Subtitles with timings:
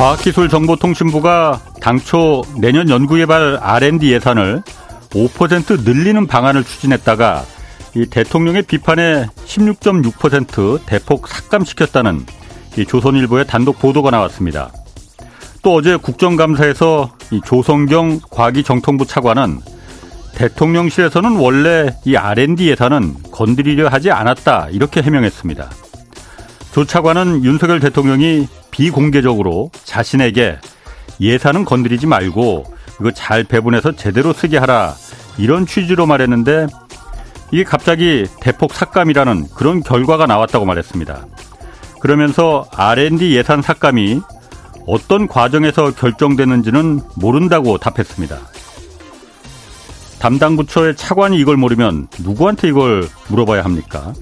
[0.00, 4.62] 과학기술정보통신부가 당초 내년 연구개발 R&D 예산을
[5.10, 7.44] 5% 늘리는 방안을 추진했다가
[7.96, 12.24] 이 대통령의 비판에 16.6% 대폭 삭감시켰다는
[12.78, 14.72] 이 조선일보의 단독 보도가 나왔습니다.
[15.60, 19.60] 또 어제 국정감사에서 이 조성경 과기정통부 차관은
[20.34, 25.68] 대통령실에서는 원래 이 R&D 예산은 건드리려 하지 않았다 이렇게 해명했습니다.
[26.72, 30.58] 조 차관은 윤석열 대통령이 비공개적으로 자신에게
[31.20, 32.64] 예산은 건드리지 말고
[33.00, 34.94] 이거 잘 배분해서 제대로 쓰게 하라
[35.38, 36.66] 이런 취지로 말했는데
[37.52, 41.26] 이게 갑자기 대폭 삭감이라는 그런 결과가 나왔다고 말했습니다.
[42.00, 44.20] 그러면서 R&D 예산 삭감이
[44.86, 48.38] 어떤 과정에서 결정되는지는 모른다고 답했습니다.
[50.18, 54.12] 담당 부처의 차관이 이걸 모르면 누구한테 이걸 물어봐야 합니까?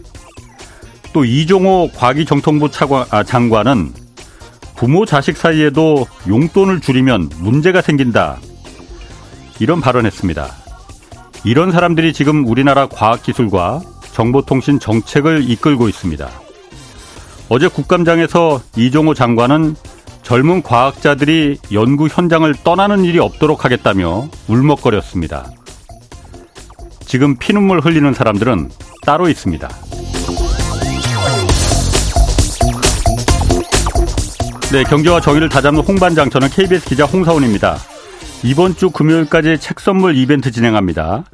[1.12, 3.92] 또 이종호 과기정통부 차관, 아, 장관은
[4.76, 8.38] 부모 자식 사이에도 용돈을 줄이면 문제가 생긴다.
[9.58, 10.48] 이런 발언했습니다.
[11.44, 13.80] 이런 사람들이 지금 우리나라 과학기술과
[14.12, 16.28] 정보통신 정책을 이끌고 있습니다.
[17.48, 19.74] 어제 국감장에서 이종호 장관은
[20.22, 25.50] 젊은 과학자들이 연구 현장을 떠나는 일이 없도록 하겠다며 울먹거렸습니다.
[27.00, 28.70] 지금 피눈물 흘리는 사람들은
[29.06, 29.68] 따로 있습니다.
[34.70, 37.78] 네, 경제와 정의를 다잡는 홍반장 저는 KBS 기자 홍사훈입니다.
[38.44, 41.24] 이번 주 금요일까지 책 선물 이벤트 진행합니다.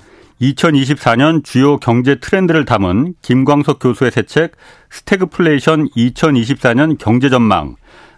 [0.40, 4.52] 2024년 주요 경제 트렌드를 담은 김광석 교수의 새 책
[4.90, 7.74] 스태그플레이션 2024년 경제 전망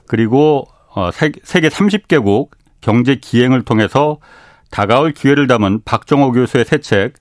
[0.06, 2.50] 그리고 어, 세계 30개국
[2.82, 4.18] 경제 기행을 통해서
[4.70, 7.14] 다가올 기회를 담은 박정호 교수의 새 책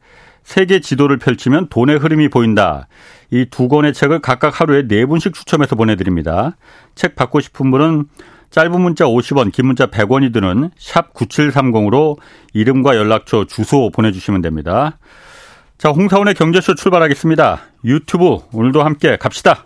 [0.43, 2.87] 세계 지도를 펼치면 돈의 흐름이 보인다.
[3.35, 6.55] 이 두 권의 책을 각각 하루에 네 분씩 추첨해서 보내드립니다.
[6.95, 8.05] 책 받고 싶은 분은
[8.49, 12.17] 짧은 문자 50원, 긴 문자 100원이 드는 샵 9730으로
[12.53, 14.97] 이름과 연락처, 주소 보내주시면 됩니다.
[15.77, 17.59] 자, 홍사원의 경제쇼 출발하겠습니다.
[17.83, 19.65] 유튜브 오늘도 함께 갑시다.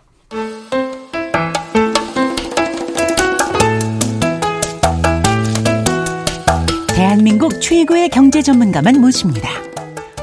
[6.88, 9.47] 대한민국 최고의 경제 전문가만 모십니다.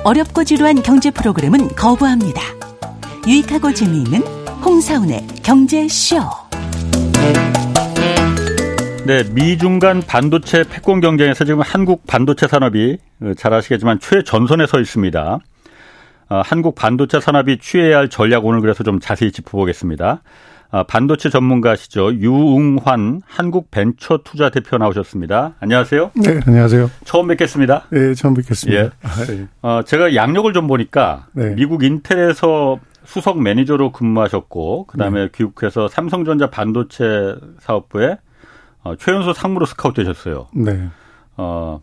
[0.03, 2.66] 어렵고 지루한 경제 프로그램은 거부합니다.
[3.27, 4.21] 유익하고 재미있는
[4.65, 6.17] 홍사운의 경제쇼.
[9.05, 14.79] 네, 미중 간 반도체 패권 경쟁에서 지금 한국 반도체 산업이 어, 잘 아시겠지만 최전선에 서
[14.79, 15.41] 있습니다.
[16.29, 20.23] 어, 한국 반도체 산업이 취해야 할 전략 오늘 그래서 좀 자세히 짚어보겠습니다.
[20.71, 22.15] 어, 반도체 전문가시죠.
[22.15, 25.55] 유웅환 한국벤처 투자 대표 나오셨습니다.
[25.59, 26.13] 안녕하세요.
[26.15, 26.91] 네, 안녕하세요.
[27.05, 27.87] 처음 뵙겠습니다.
[27.91, 28.83] 네, 처음 뵙겠습니다.
[28.83, 28.91] 예.
[29.03, 29.47] 아, 네.
[29.63, 31.55] 어, 제가 양력을 좀 보니까 네.
[31.57, 35.29] 미국 인텔에서 수석 매니저로 근무하셨고 그다음에 네.
[35.35, 38.19] 귀국해서 삼성전자 반도체 사업부에
[38.83, 40.47] 어, 최연소 상무로 스카우트 되셨어요.
[40.55, 40.89] 네.
[41.37, 41.81] 어,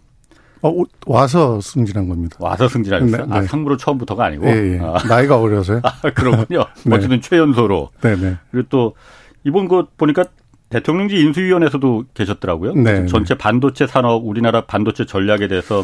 [0.62, 0.74] 어,
[1.06, 2.38] 와서 승진한 겁니다.
[2.40, 3.26] 와서 승진하셨어요?
[3.26, 3.48] 네, 아, 네.
[3.48, 4.48] 상무로 처음부터가 아니고?
[4.48, 4.80] 예, 예.
[4.80, 4.96] 아.
[5.08, 5.82] 나이가 어려서요.
[5.84, 6.64] 아, 그렇군요.
[6.86, 6.96] 네.
[6.96, 7.90] 어쨌든 최연소로.
[8.02, 8.22] 네네.
[8.22, 8.38] 네.
[8.52, 8.96] 그리고 또,
[9.44, 10.24] 이번 거 보니까
[10.70, 12.76] 대통령직 인수위원회에서도 계셨더라고요.
[12.76, 13.06] 네, 네.
[13.08, 15.84] 전체 반도체 산업, 우리나라 반도체 전략에 대해서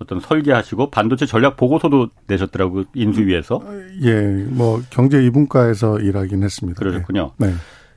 [0.00, 2.84] 어떤 설계하시고 반도체 전략 보고서도 내셨더라고요.
[2.94, 3.60] 인수위에서.
[4.02, 6.78] 예, 뭐 경제 2분과에서 일하긴 했습니다.
[6.78, 7.32] 그러셨군요.
[7.36, 7.52] 네.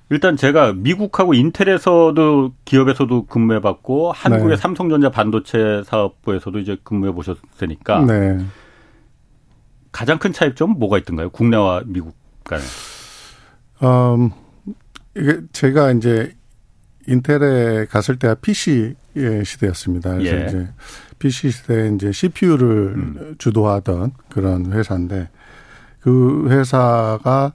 [0.10, 4.62] 일단 제가 미국하고 인텔에서도 기업에서도 근무해 봤고 한국의 네.
[4.62, 8.46] 삼성전자 반도체 사업부에서도 이제 근무해 보셨으니까 네.
[9.94, 11.30] 가장 큰 차이점 뭐가 있던가요?
[11.30, 12.62] 국내와 미국 간에?
[13.82, 14.32] 음,
[15.16, 16.36] 이게 제가 이제
[17.08, 20.16] 인텔에 갔을 때가 PC의 시대였습니다.
[20.16, 20.46] 그래서 예.
[20.48, 20.68] 이제
[21.24, 22.68] PC 시대에 이제 CPU를
[22.98, 23.36] 음.
[23.38, 25.30] 주도하던 그런 회사인데
[26.02, 27.54] 그 회사가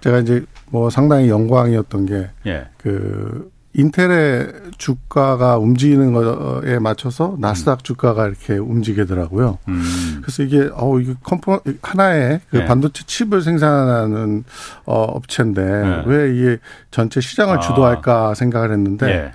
[0.00, 2.66] 제가 이제 뭐 상당히 영광이었던 게그 예.
[2.76, 7.82] 그 인텔의 주가가 움직이는 거에 맞춰서 나스닥 음.
[7.84, 9.58] 주가가 이렇게 움직이더라고요.
[9.68, 10.20] 음.
[10.20, 12.64] 그래서 이게 어 이게 컴포 하나의 그 네.
[12.66, 14.44] 반도체 칩을 생산하는
[14.86, 16.02] 어 업체인데 네.
[16.06, 16.58] 왜 이게
[16.90, 17.60] 전체 시장을 아.
[17.60, 19.32] 주도할까 생각을 했는데 네.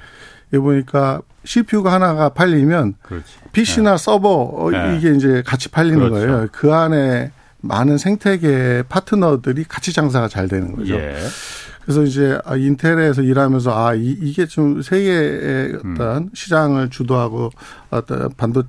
[0.54, 3.26] 이 보니까 CPU가 하나가 팔리면 그렇지.
[3.54, 3.98] PC나 네.
[3.98, 4.98] 서버 네.
[4.98, 6.14] 이게 이제 같이 팔리는 그렇죠.
[6.28, 6.48] 거예요.
[6.52, 7.32] 그 안에
[7.62, 10.94] 많은 생태계 파트너들이 같이 장사가 잘 되는 거죠.
[10.94, 11.18] 예.
[11.82, 16.30] 그래서 이제 아, 인텔에서 일하면서 아 이, 게좀 세계의 어떤 음.
[16.36, 17.50] 시장을 주도하고
[17.90, 18.62] 어떤 반도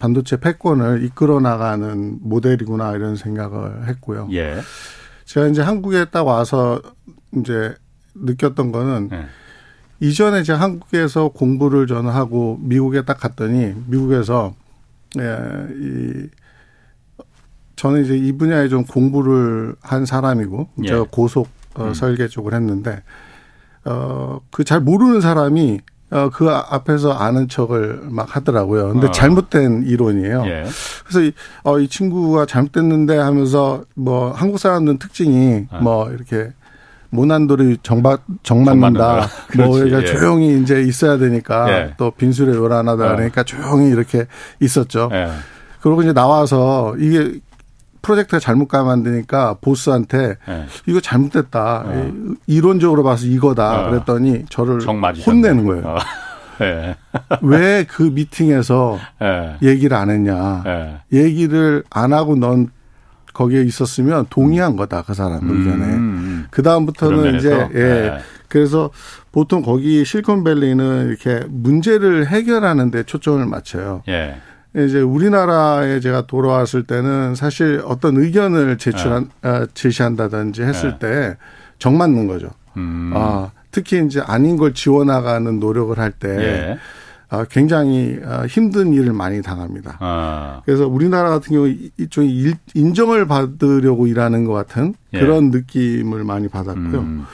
[0.00, 4.28] 반도체 패권을 이끌어 나가는 모델이구나 이런 생각을 했고요.
[4.32, 4.60] 예.
[5.24, 6.82] 제가 이제 한국에 딱 와서
[7.36, 7.76] 이제
[8.16, 9.26] 느꼈던 거는 예.
[10.00, 14.54] 이전에 제가 한국에서 공부를 저는 하고 미국에 딱 갔더니 미국에서
[15.18, 15.38] 예,
[15.80, 16.28] 이
[17.76, 20.88] 저는 이제 이 분야에 좀 공부를 한 사람이고 예.
[20.88, 21.94] 제가 고속 어, 음.
[21.94, 23.02] 설계 쪽을 했는데
[23.84, 25.80] 어그 잘 모르는 사람이
[26.10, 28.92] 어, 그 앞에서 아는 척을 막 하더라고요.
[28.92, 29.10] 근데 어.
[29.10, 30.44] 잘못된 이론이에요.
[30.46, 30.64] 예.
[31.04, 31.32] 그래서 이,
[31.64, 35.78] 어, 이 친구가 잘못됐는데 하면서 뭐 한국 사람들은 특징이 어.
[35.82, 36.52] 뭐 이렇게
[37.14, 39.28] 모난돌이 정박 정맞는다.
[39.56, 40.06] 뭐 그러니까 예.
[40.06, 41.94] 조용히 이제 있어야 되니까 예.
[41.96, 43.16] 또 빈술에 요란하다 어.
[43.16, 44.26] 그러니까 조용히 이렇게
[44.60, 45.08] 있었죠.
[45.12, 45.28] 예.
[45.80, 47.40] 그리고 이제 나와서 이게
[48.02, 50.66] 프로젝트가 잘못 가면 안 되니까 보스한테 네.
[50.86, 51.84] 이거 잘못됐다.
[51.86, 52.12] 어.
[52.46, 53.86] 이론적으로 봐서 이거다.
[53.86, 53.90] 어.
[53.90, 55.86] 그랬더니 저를 혼내는 거예요.
[55.86, 55.98] 어.
[56.60, 56.94] 네.
[57.40, 59.56] 왜그 미팅에서 네.
[59.62, 60.62] 얘기를 안 했냐.
[60.64, 61.00] 네.
[61.12, 62.68] 얘기를 안 하고 넌
[63.34, 65.02] 거기에 있었으면 동의한 거다.
[65.02, 65.50] 그 사람 음.
[65.58, 65.84] 의견에.
[65.94, 66.46] 음.
[66.50, 67.78] 그 다음부터는 이제, 예.
[67.78, 68.18] 네.
[68.48, 68.90] 그래서
[69.32, 74.02] 보통 거기 실리콘밸리는 이렇게 문제를 해결하는 데 초점을 맞춰요.
[74.08, 74.36] 예.
[74.76, 79.48] 이제 우리나라에 제가 돌아왔을 때는 사실 어떤 의견을 제출한 네.
[79.48, 80.98] 아, 제시한다든지 했을 네.
[80.98, 81.36] 때
[81.78, 82.48] 정 맞는 거죠.
[82.76, 83.12] 음.
[83.14, 86.72] 아, 특히 이제 아닌 걸 지워나가는 노력을 할때 예.
[86.72, 86.76] 아,
[87.50, 89.96] 굉장히 아, 힘든 일을 많이 당합니다.
[90.00, 90.62] 아.
[90.64, 91.68] 그래서 우리나라 같은 경우
[91.98, 95.20] 이쪽이 인정을 받으려고 일하는 것 같은 예.
[95.20, 96.98] 그런 느낌을 많이 받았고요.
[97.00, 97.24] 음.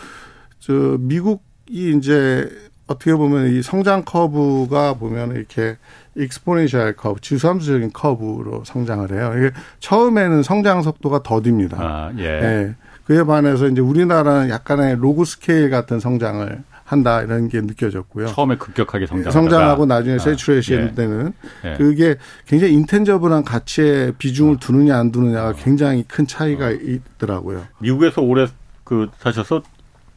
[0.58, 2.48] 저 미국이 이제
[2.86, 5.76] 어떻게 보면 이 성장 커브가 보면 이렇게
[6.16, 9.32] exponential curve, 지수함수적인 커브로 성장을 해요.
[9.36, 11.76] 이게 처음에는 성장 속도가 더딥니다.
[11.80, 12.24] 아, 예.
[12.24, 12.74] 예.
[13.04, 18.26] 그에 반해서 이제 우리나라는 약간의 log scale 같은 성장을 한다 이런 게 느껴졌고요.
[18.26, 20.94] 처음에 급격하게 성장 성장하고 나중에 아, saturation 예.
[20.96, 21.32] 때는
[21.64, 21.74] 예.
[21.74, 22.16] 그게
[22.48, 26.70] 굉장히 intangible한 가치에 비중을 두느냐 안 두느냐가 굉장히 큰 차이가 어.
[26.72, 27.62] 있더라고요.
[27.78, 28.48] 미국에서 오래
[28.82, 29.62] 그 사셔서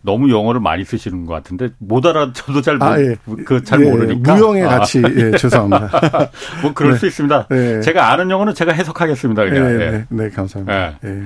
[0.01, 3.15] 너무 영어를 많이 쓰시는 것 같은데 못 알아 저도 잘 아, 예.
[3.45, 4.79] 그 잘 예, 모르니까 무형의 아.
[4.79, 5.91] 가치 예, 죄송합니다.
[6.63, 6.97] 뭐 그럴 네.
[6.97, 7.49] 수 있습니다.
[7.51, 7.81] 네.
[7.81, 9.43] 제가 아는 영어는 제가 해석하겠습니다.
[9.43, 9.63] 그냥.
[9.63, 10.97] 네, 네, 네, 네 감사합니다.
[11.01, 11.21] 네.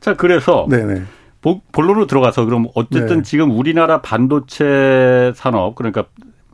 [0.00, 1.02] 자 그래서 네네.
[1.72, 3.22] 본론으로 들어가서 그럼 어쨌든 네.
[3.22, 6.04] 지금 우리나라 반도체 산업 그러니까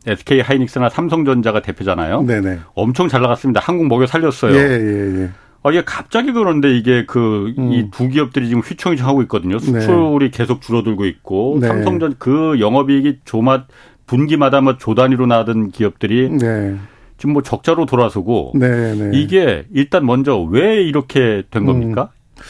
[0.07, 2.23] SK 하이닉스나 삼성전자가 대표잖아요.
[2.23, 2.59] 네네.
[2.75, 3.61] 엄청 잘 나갔습니다.
[3.63, 4.57] 한국 먹여 살렸어요.
[4.57, 5.31] 예, 예, 예.
[5.63, 7.73] 아, 이게 갑자기 그런데 이게 그, 음.
[7.73, 9.59] 이두 기업들이 지금 휘청휘청 하고 있거든요.
[9.59, 9.81] 네.
[9.81, 10.37] 수출이 네.
[10.37, 11.69] 계속 줄어들고 있고, 네.
[11.69, 13.65] 삼성전 그 영업이익이 조마,
[14.07, 16.77] 분기마다 뭐 조 단위로 나던 기업들이 네.
[17.19, 19.11] 지금 뭐 적자로 돌아서고, 네, 네.
[19.13, 22.11] 이게 일단 먼저 왜 이렇게 된 겁니까?
[22.37, 22.41] 음.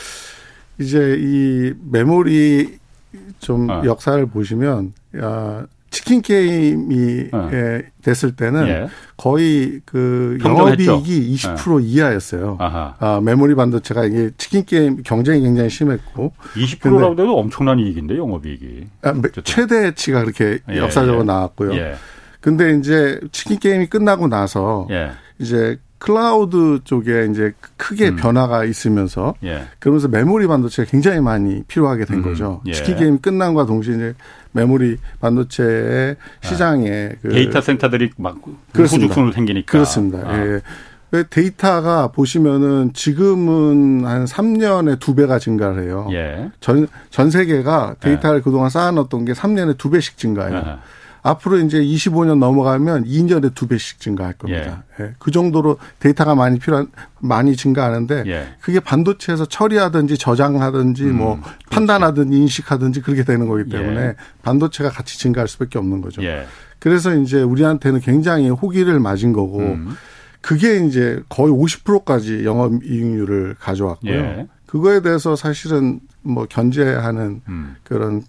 [0.81, 2.79] 이제 이 메모리
[3.39, 3.83] 좀 어.
[3.85, 7.51] 역사를 보시면, 야, 치킨 게임이 어.
[7.53, 8.89] 예, 됐을 때는 예.
[9.17, 11.87] 거의 그 영업이익이 20% 예.
[11.87, 12.57] 이하였어요.
[12.61, 12.95] 아하.
[13.01, 19.15] 아, 메모리 반도체가 이게 치킨 게임 경쟁이 굉장히 심했고 20%라고 해도 엄청난 이익인데 영업이익이 아,
[19.43, 21.25] 최대치가 그렇게 예, 역사적으로 예.
[21.25, 21.75] 나왔고요.
[21.75, 21.95] 예.
[22.41, 24.87] 근데 이제 치킨 게임이 끝나고 나서
[25.41, 28.17] 이제 클라우드 쪽에 이제 크게 음.
[28.17, 29.67] 변화가 있으면서 예.
[29.79, 32.23] 그러면서 메모리 반도체가 굉장히 많이 필요하게 된 음.
[32.23, 32.63] 거죠.
[32.67, 32.73] 예.
[32.73, 34.15] 치킨 게임이 끝난과 동시에 이제
[34.53, 36.47] 메모리 반도체의 아.
[36.47, 38.39] 시장에 그 데이터 센터들이 막
[38.75, 40.19] 우후죽순으로 생기니까 그렇습니다.
[40.27, 40.39] 아.
[40.39, 40.61] 예.
[41.29, 46.09] 데이터가 보시면은 지금은 한 3년에 두 배가 증가를 해요.
[46.13, 46.51] 예.
[46.61, 48.43] 전, 전 세계가 데이터를 예.
[48.43, 50.57] 그동안 쌓아놓았던 게 3년에 두 배씩 증가해요.
[50.57, 50.79] 아하.
[51.23, 54.85] 앞으로 이제 25년 넘어가면 2년에 두 배씩 증가할 겁니다.
[54.99, 55.05] 예.
[55.05, 55.15] 예.
[55.19, 58.49] 그 정도로 데이터가 많이 필요한 많이 증가하는데 예.
[58.61, 61.59] 그게 반도체에서 처리하든지 저장하든지 음, 뭐 그렇지.
[61.71, 64.15] 판단하든지 인식하든지 그렇게 되는 거기 때문에 예.
[64.43, 66.23] 반도체가 같이 증가할 수밖에 없는 거죠.
[66.23, 66.47] 예.
[66.79, 69.95] 그래서 이제 우리한테는 굉장히 호기를 맞은 거고 음.
[70.41, 74.13] 그게 이제 거의 50%까지 영업 이익률을 가져왔고요.
[74.13, 74.49] 예.
[74.67, 77.77] 그거에 대해서 사실은 뭐 견제하는 음.
[77.83, 78.23] 그런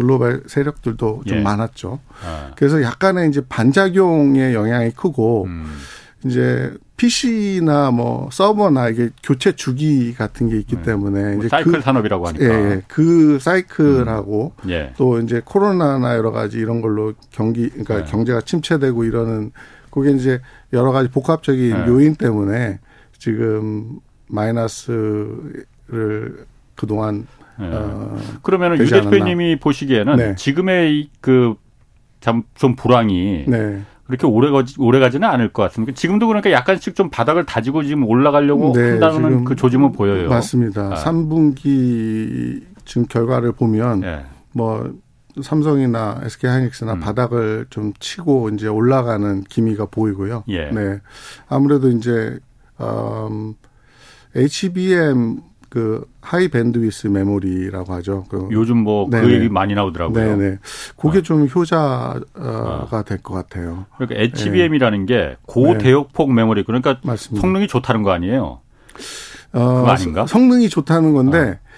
[0.00, 1.42] 글로벌 세력들도 좀 예.
[1.42, 2.00] 많았죠.
[2.24, 2.52] 아.
[2.56, 5.76] 그래서 약간의 이제 반작용의 영향이 크고 음.
[6.24, 10.82] 이제 PC나 뭐 서버나 이게 교체 주기 같은 게 있기 네.
[10.82, 12.82] 때문에 뭐 이제 사이클 그, 산업이라고 하니까 예, 예.
[12.88, 14.70] 그 사이클하고 음.
[14.70, 14.94] 예.
[14.96, 18.10] 또 이제 코로나나 여러 가지 이런 걸로 경기 그러니까 네.
[18.10, 19.52] 경제가 침체되고 이러는
[19.90, 20.40] 그게 이제
[20.72, 21.86] 여러 가지 복합적인 네.
[21.88, 22.78] 요인 때문에
[23.18, 25.26] 지금 마이너스를
[26.74, 27.39] 그동안 네.
[27.58, 30.34] 어, 그러면은 유 대표님이 보시기에는 네.
[30.36, 31.54] 지금의 그
[32.20, 33.80] 참 좀 불황이 네.
[34.06, 35.94] 그렇게 오래 가지 오래 가지는 않을 것 같습니다.
[35.94, 40.28] 지금도 그러니까 약간씩 좀 바닥을 다지고 지금 올라가려고 네, 한다는 그 조짐은 보여요.
[40.28, 40.92] 맞습니다.
[40.92, 40.94] 아.
[40.96, 44.24] 3분기 지금 결과를 보면 네.
[44.52, 44.92] 뭐
[45.40, 47.00] 삼성이나 SK 하이닉스나 음.
[47.00, 50.44] 바닥을 좀 치고 이제 올라가는 기미가 보이고요.
[50.48, 50.70] 예.
[50.70, 50.98] 네.
[51.48, 52.38] 아무래도 이제
[52.80, 53.54] 음
[54.34, 55.38] HBM
[55.70, 58.24] 그 high bandwidth memory라고 하죠.
[58.28, 60.36] 그 요즘 뭐그 얘기 많이 나오더라고요.
[60.36, 60.58] 네네.
[60.96, 61.22] 그게 어.
[61.22, 63.02] 좀 효자가 어.
[63.06, 63.86] 될것 같아요.
[63.96, 65.14] 그러니까 HBM이라는 네.
[65.14, 66.34] 게 고대역폭 네.
[66.34, 67.40] 메모리 그러니까 맞습니다.
[67.40, 68.60] 성능이 좋다는 거 아니에요?
[69.52, 70.26] 어, 아닌가?
[70.26, 71.69] 성능이 좋다는 건데 어.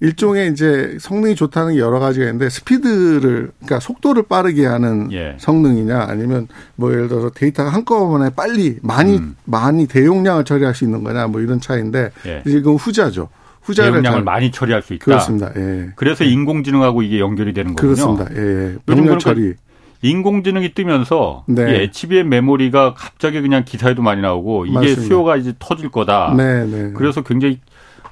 [0.00, 5.36] 일종의 이제 성능이 좋다는 게 여러 가지가 있는데 스피드를 그러니까 속도를 빠르게 하는 예.
[5.38, 9.36] 성능이냐 아니면 뭐 예를 들어서 데이터가 한꺼번에 빨리 많이 음.
[9.44, 12.42] 많이 대용량을 처리할 수 있는 거냐 뭐 이런 차이인데 예.
[12.46, 13.28] 지금 후자죠.
[13.60, 15.04] 후자를 대용량을 많이 처리할 수 있다.
[15.04, 15.52] 그렇습니다.
[15.54, 15.90] 예.
[15.96, 17.94] 그래서 인공지능하고 이게 연결이 되는 거군요.
[17.94, 18.34] 그렇습니다.
[18.34, 18.76] 예.
[18.86, 19.54] 병력 처리.
[20.02, 21.72] 인공지능이 뜨면서 네.
[21.72, 25.02] 이 HBM 메모리가 갑자기 그냥 기사에도 많이 나오고 이게 맞습니다.
[25.02, 26.32] 수요가 이제 터질 거다.
[26.34, 26.92] 네, 네.
[26.94, 27.60] 그래서 굉장히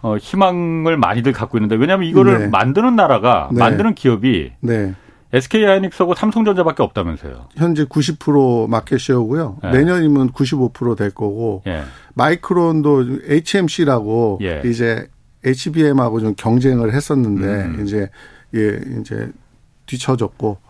[0.03, 2.47] 어, 희망을 많이들 갖고 있는데 왜냐하면 이거를 네.
[2.49, 3.59] 만드는 나라가 네.
[3.59, 4.95] 만드는 기업이 네.
[5.33, 7.49] SK 하이닉스하고 삼성전자밖에 없다면서요.
[7.57, 9.59] 현재 90% 마켓시어고요.
[9.63, 9.71] 네.
[9.73, 11.83] 내년이면 95%될 거고 예.
[12.15, 14.63] 마이크론도 HMC라고 예.
[14.65, 15.07] 이제
[15.45, 17.85] HBM하고 좀 경쟁을 했었는데 음.
[17.85, 18.09] 이제
[18.55, 19.31] 예 이제
[19.87, 20.68] 뒤쳐졌고 어,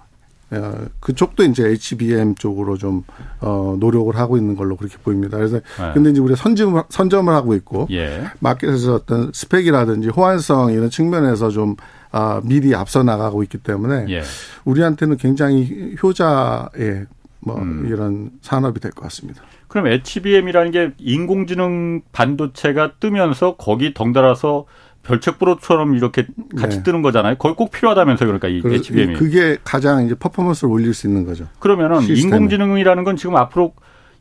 [1.00, 3.04] 그쪽도 이제 HBM 쪽으로 좀,
[3.40, 5.36] 어, 노력을 하고 있는 걸로 그렇게 보입니다.
[5.36, 5.90] 그래서, 네.
[5.94, 8.24] 근데 이제 우리가 선점, 선점을 하고 있고, 예.
[8.40, 11.76] 마켓에서 어떤 스펙이라든지 호환성 이런 측면에서 좀,
[12.10, 14.22] 아, 미리 앞서 나가고 있기 때문에, 예.
[14.64, 17.06] 우리한테는 굉장히 효자의
[17.40, 17.86] 뭐, 음.
[17.86, 19.42] 이런 산업이 될 것 같습니다.
[19.68, 24.64] 그럼 HBM이라는 게 인공지능 반도체가 뜨면서 거기 덩달아서
[25.02, 26.26] 별책부로처럼 이렇게
[26.56, 26.82] 같이 네.
[26.82, 27.36] 뜨는 거잖아요.
[27.36, 28.38] 거의 꼭 필요하다면서요.
[28.38, 29.14] 그러니까 이 HBM이.
[29.14, 31.46] 그게 가장 이제 퍼포먼스를 올릴 수 있는 거죠.
[31.58, 32.36] 그러면은 시스템에.
[32.36, 33.72] 인공지능이라는 건 지금 앞으로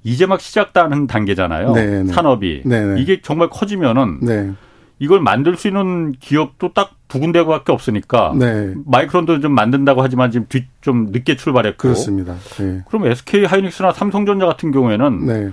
[0.03, 1.73] 이제 막 시작하는 단계잖아요.
[1.73, 2.03] 네네.
[2.03, 2.13] 네.
[2.13, 2.61] 산업이.
[2.65, 2.93] 네네.
[2.95, 3.01] 네.
[3.01, 4.51] 이게 정말 커지면은 네.
[4.99, 8.73] 이걸 만들 수 있는 기업도 딱 두 군데밖에 없으니까 네.
[8.85, 12.35] 마이크론도 좀 만든다고 하지만 지금 뒤 좀 늦게 출발했고 그렇습니다.
[12.59, 12.81] 네.
[12.87, 15.51] 그럼 SK 하이닉스나 삼성전자 같은 경우에는 네.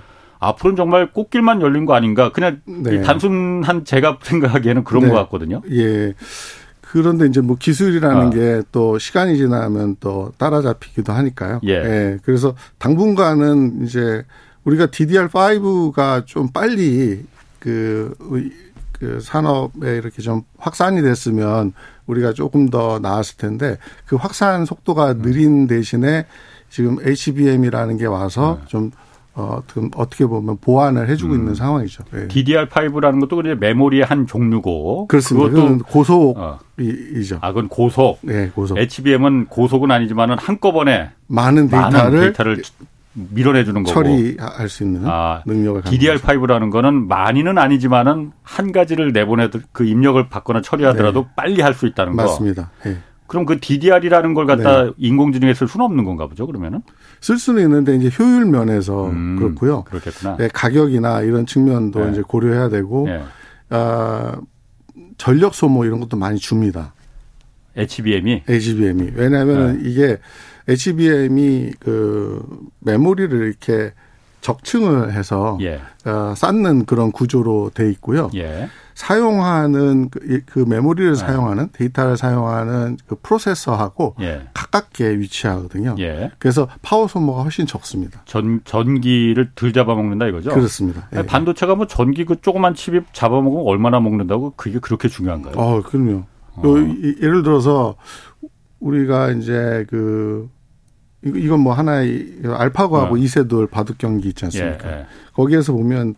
[0.48, 2.30] 앞으로는 정말 꽃길만 열린 거 아닌가.
[2.32, 3.02] 그냥 네.
[3.02, 5.08] 단순한 제가 생각하기에는 그런 네.
[5.10, 5.62] 것 같거든요.
[5.70, 6.14] 예.
[6.80, 8.30] 그런데 이제 뭐 기술이라는 어.
[8.30, 11.60] 게또 시간이 지나면 또 따라잡히기도 하니까요.
[11.64, 11.72] 예.
[11.72, 12.18] 예.
[12.22, 14.24] 그래서 당분간은 이제
[14.64, 17.24] 우리가 DDR5가 좀 빨리
[17.58, 18.14] 그,
[18.92, 21.72] 그 산업에 이렇게 좀 확산이 됐으면
[22.06, 26.26] 우리가 조금 더 나았을 텐데 그 확산 속도가 느린 대신에
[26.70, 28.66] 지금 HBM이라는 게 와서 네.
[28.68, 28.90] 좀
[29.36, 29.60] 어,
[29.96, 31.38] 어떻게 보면 보완을 해주고 음.
[31.40, 32.04] 있는 상황이죠.
[32.12, 32.28] 네.
[32.28, 35.08] DDR5라는 것도 그냥 메모리의 한 종류고.
[35.08, 35.50] 그렇습니다.
[35.50, 37.36] 그것도 고속이죠.
[37.36, 37.38] 어.
[37.40, 38.18] 아, 그건 고속.
[38.22, 38.78] 네, 고속.
[38.78, 42.62] HBM은 고속은 아니지만은 한꺼번에 많은 데이터를, 많은 데이터를
[43.12, 49.84] 밀어내주는 거고 처리할 수 있는 아, 능력을 DDR5라는 거는 많이는 아니지만은 한 가지를 내보내도 그
[49.84, 51.28] 입력을 받거나 처리하더라도 네.
[51.36, 52.22] 빨리 할 수 있다는 거.
[52.22, 52.70] 맞습니다.
[53.34, 53.44] 네.
[53.44, 54.90] 그럼 그 DDR이라는 걸 갖다 네.
[54.96, 56.82] 인공지능에 쓸 수는 없는 건가 보죠, 그러면은?
[57.20, 59.82] 쓸 수는 있는데 이제 효율 면에서 음, 그렇고요.
[59.84, 60.36] 그렇겠구나.
[60.36, 62.12] 네, 가격이나 이런 측면도 네.
[62.12, 63.22] 이제 고려해야 되고, 네.
[63.70, 64.36] 아,
[65.18, 66.94] 전력 소모 이런 것도 많이 줍니다.
[67.76, 68.44] HBM이?
[68.48, 69.12] HBM이.
[69.16, 69.90] 왜냐하면 네.
[69.90, 70.18] 이게
[70.68, 72.42] HBM이 그
[72.80, 73.92] 메모리를 이렇게
[74.40, 75.80] 적층을 해서 예.
[76.04, 78.30] 어, 쌓는 그런 구조로 돼 있고요.
[78.34, 78.68] 예.
[78.94, 81.18] 사용하는 그, 그 메모리를 네.
[81.18, 84.48] 사용하는 데이터를 사용하는 그 프로세서하고 예.
[84.54, 85.96] 가깝게 위치하거든요.
[85.98, 86.30] 예.
[86.38, 88.22] 그래서 파워 소모가 훨씬 적습니다.
[88.24, 90.50] 전 전기를 덜 잡아먹는다 이거죠?
[90.50, 91.08] 그렇습니다.
[91.14, 91.22] 예.
[91.26, 95.54] 반도체가 뭐 전기 그 조그만 칩이 잡아먹으면 얼마나 먹는다고 그게 그렇게 중요한가요?
[95.56, 96.24] 어, 그럼요.
[96.56, 96.62] 어.
[97.20, 97.96] 예를 들어서
[98.78, 100.48] 우리가 이제 그
[101.24, 103.18] 이건 뭐 하나의 알파고하고 어.
[103.18, 104.90] 이세돌 바둑 경기 있지 않습니까?
[104.90, 105.06] 예, 예.
[105.32, 106.14] 거기에서 보면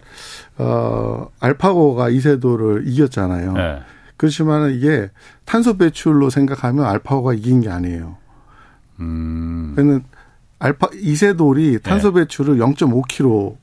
[0.59, 3.55] 어 알파고가 이세돌을 이겼잖아요.
[3.57, 3.79] 예.
[4.17, 5.11] 그렇지만 이게
[5.45, 8.17] 탄소 배출로 생각하면 알파고가 이긴 게 아니에요.
[9.01, 9.75] 음.
[9.77, 10.03] 그는
[10.59, 12.13] 알파 이세돌이 탄소 예.
[12.13, 13.57] 배출을 0.5kg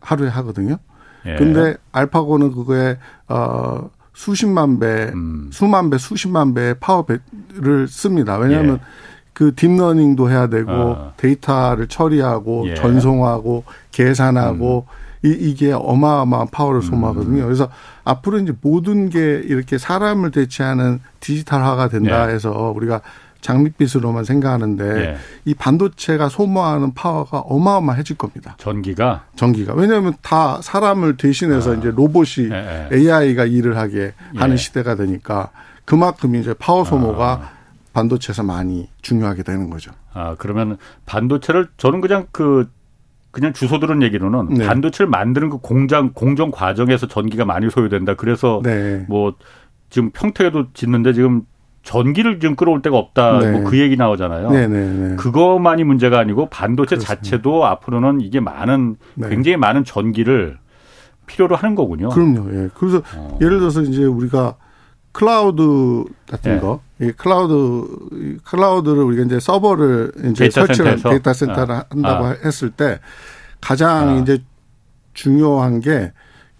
[0.00, 0.78] 하루에 하거든요.
[1.26, 1.36] 예.
[1.36, 5.48] 근데 알파고는 그거에 어 수십만 배, 음.
[5.52, 8.36] 수만 배, 수십만 배의 파워를 씁니다.
[8.36, 8.84] 왜냐하면 예.
[9.38, 11.12] 그 딥러닝도 해야 되고 어.
[11.16, 12.74] 데이터를 처리하고 예.
[12.74, 15.28] 전송하고 계산하고 음.
[15.28, 17.42] 이, 이게 어마어마한 파워를 소모하거든요.
[17.42, 17.44] 음.
[17.44, 17.68] 그래서
[18.02, 22.34] 앞으로 이제 모든 게 이렇게 사람을 대체하는 디지털화가 된다 예.
[22.34, 23.00] 해서 우리가
[23.40, 25.16] 장밋빛으로만 생각하는데 예.
[25.44, 28.56] 이 반도체가 소모하는 파워가 어마어마해질 겁니다.
[28.58, 31.74] 전기가 전기가 왜냐하면 다 사람을 대신해서 아.
[31.76, 32.88] 이제 로봇이 예.
[32.92, 33.52] AI가 예.
[33.52, 34.56] 일을 하게 하는 예.
[34.56, 35.50] 시대가 되니까
[35.84, 37.57] 그만큼 이제 파워 소모가 아.
[37.98, 39.90] 반도체에서 많이 중요하게 되는 거죠.
[40.12, 40.76] 아, 그러면
[41.06, 42.70] 반도체를 저는 그냥 그
[43.30, 44.66] 그냥 주소 들은 얘기로는 네.
[44.66, 48.14] 반도체를 만드는 그 공장 공정 과정에서 전기가 많이 소요된다.
[48.14, 49.04] 그래서 네.
[49.08, 49.34] 뭐
[49.90, 51.42] 지금 평택에도 짓는데 지금
[51.82, 53.38] 전기를 지금 끌어올 데가 없다.
[53.38, 53.52] 네.
[53.52, 54.50] 뭐그 얘기 나오잖아요.
[54.50, 57.14] 네, 네, 네, 그것만이 문제가 아니고 반도체 그렇습니다.
[57.14, 59.28] 자체도 앞으로는 이게 많은 네.
[59.28, 60.58] 굉장히 많은 전기를
[61.26, 62.08] 필요로 하는 거군요.
[62.08, 62.50] 그럼요.
[62.52, 62.68] 예.
[62.74, 63.38] 그래서 어.
[63.40, 64.56] 예를 들어서 이제 우리가
[65.12, 66.60] 클라우드 같은 네.
[66.60, 71.10] 거, 이 클라우드 클라우드를 우리가 이제 서버를 이제 데이터 설치를 센터에서?
[71.10, 71.84] 데이터 센터를 아.
[71.90, 72.36] 한다고 아.
[72.44, 72.98] 했을 때
[73.60, 74.18] 가장 아.
[74.20, 74.42] 이제
[75.14, 76.12] 중요한 게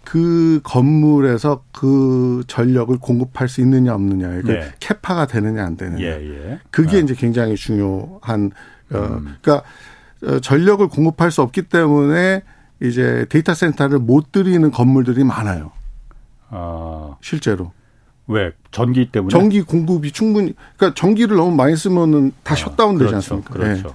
[0.09, 4.73] 그 건물에서 그 전력을 공급할 수 있느냐 없느냐, 그 예.
[4.79, 6.03] capa가 되느냐 안 되느냐.
[6.03, 6.59] 예, 예.
[6.71, 6.99] 그게 아.
[6.99, 8.51] 이제 굉장히 중요한
[8.91, 9.35] 어 음.
[9.39, 9.63] 그러니까
[10.23, 12.41] 어, 전력을 공급할 수 없기 때문에
[12.81, 15.71] 이제 데이터 센터를 못 들이는 건물들이 많아요.
[16.49, 17.71] 아, 실제로.
[18.29, 18.51] 왜?
[18.71, 19.31] 전기 때문에?
[19.31, 23.53] 전기 공급이 충분히 그러니까 전기를 너무 많이 쓰면은 다 셧다운 되지 그렇죠, 않습니까?
[23.53, 23.89] 그렇죠.
[23.89, 23.93] 예.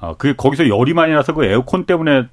[0.00, 2.26] 아, 그게 거기서 열이 많이 나서 그 에어컨 때문에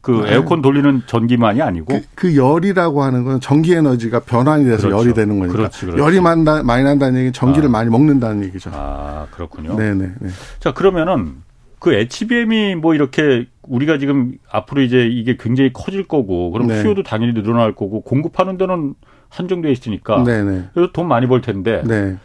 [0.00, 0.34] 그 네.
[0.34, 5.04] 에어컨 돌리는 전기만이 아니고 그, 그 열이라고 하는 건 전기 에너지가 변환이 돼서 그렇죠.
[5.04, 5.56] 열이 되는 거니까.
[5.56, 6.02] 그렇지, 그렇지.
[6.02, 7.70] 열이 많이, 나, 많이 난다는 얘기는 전기를 아.
[7.70, 8.70] 많이 먹는다는 얘기죠.
[8.74, 9.76] 아, 그렇군요.
[9.76, 10.14] 네네.
[10.18, 10.28] 네.
[10.58, 11.36] 자, 그러면은
[11.78, 16.82] 그 HBM이 뭐 이렇게 우리가 지금 앞으로 이제 이게 굉장히 커질 거고 그럼 네.
[16.82, 18.94] 수요도 당연히 늘어날 거고 공급하는 데는
[19.32, 20.68] 한정돼 있으니까 네네.
[20.74, 22.16] 그래서 돈 많이 벌 텐데 네.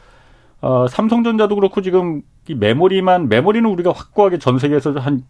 [0.61, 5.23] 어, 삼성전자도 그렇고 지금 이 메모리만 메모리는 우리가 확고하게 전 세계에서 한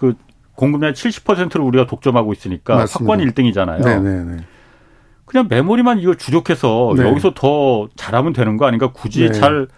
[0.00, 0.14] 그
[0.54, 3.12] 공급량 70%를 우리가 독점하고 있으니까 맞습니다.
[3.12, 3.84] 확고한 1등이잖아요.
[3.84, 4.36] 네네네.
[5.26, 7.04] 그냥 메모리만 이거 주력해서 네.
[7.04, 8.92] 여기서 더 잘하면 되는 거 아닌가?
[8.92, 9.32] 굳이 네.
[9.32, 9.68] 잘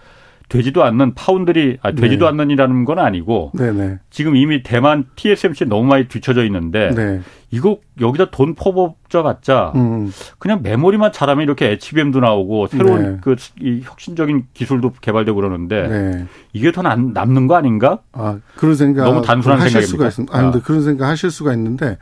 [0.53, 2.29] 되지도 않는 파운드리, 아, 되지도 네.
[2.29, 4.01] 않는이라는 건 아니고 네네.
[4.11, 7.23] 지금 이미 대만 TSMC 너무 많이 뒤쳐져 있는데 네.
[7.51, 10.13] 이거 여기다 돈 퍼붓자 봤자 음.
[10.39, 13.19] 그냥 메모리만 잘하면 이렇게 HBM도 나오고 새로운 네.
[13.23, 16.27] 그이 혁신적인 기술도 개발되고 그러는데 네.
[16.53, 18.01] 이게 더 남, 남는 거 아닌가?
[18.13, 19.05] 아, 그런 생각.
[19.05, 19.91] 너무 단순한 하실 생각입니까?
[19.91, 20.37] 수가 있습니다.
[20.37, 20.63] 아니, 근데 아.
[20.67, 21.97] 그런 생각 하실 수가 있는데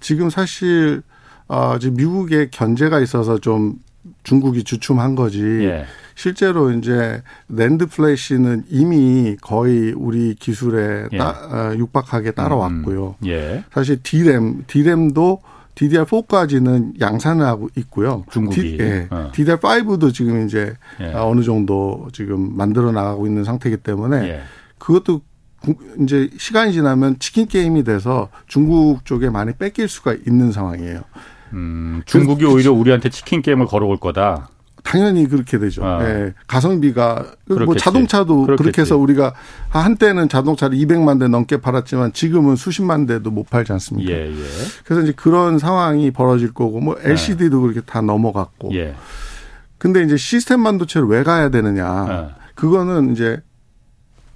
[0.00, 1.00] 지금 사실,
[1.48, 3.76] 아, 지금 미국의 견제가 있어서 좀
[4.24, 5.42] 중국이 주춤한 거지.
[5.62, 5.86] 예.
[6.14, 11.18] 실제로 이제 랜드 플래시는 이미 거의 우리 기술에 예.
[11.18, 13.16] 따, 어, 육박하게 따라왔고요.
[13.26, 13.64] 예.
[13.72, 15.40] 사실 D램, D램도
[15.74, 18.24] DDR4까지는 양산을 하고 있고요.
[18.30, 18.60] 중국이.
[18.60, 19.08] D, 예.
[19.10, 19.30] 어.
[19.34, 21.12] DDR5도 지금 이제 예.
[21.12, 24.40] 아, 어느 정도 지금 만들어 나가고 있는 상태이기 때문에 예.
[24.78, 25.22] 그것도
[25.60, 31.00] 구- 이제 시간이 지나면 치킨 게임이 돼서 중국 쪽에 많이 뺏길 수가 있는 상황이에요.
[31.54, 34.48] 음, 중국이 오히려 우리한테 치킨 게임을 걸어올 거다.
[34.84, 35.84] 당연히 그렇게 되죠.
[35.84, 36.04] 아.
[36.04, 36.34] 예.
[36.46, 37.82] 가성비가 뭐 그렇겠지.
[37.82, 38.80] 자동차도 그렇게 그렇겠지.
[38.82, 39.34] 해서 우리가
[39.70, 44.12] 한때는 자동차를 200만 대 넘게 팔았지만 지금은 수십만 대도 못 팔지 않습니까?
[44.12, 44.44] 예, 예.
[44.84, 48.72] 그래서 이제 그런 상황이 벌어질 거고 뭐 LCD도 그렇게 다 넘어갔고.
[48.74, 48.94] 예.
[49.78, 51.86] 근데 이제 시스템 반도체를 왜 가야 되느냐?
[51.86, 52.28] 아.
[52.54, 53.40] 그거는 이제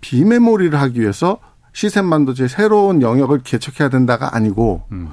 [0.00, 1.38] 비메모리를 하기 위해서
[1.72, 5.08] 시스템 반도체 새로운 영역을 개척해야 된다가 아니고 음.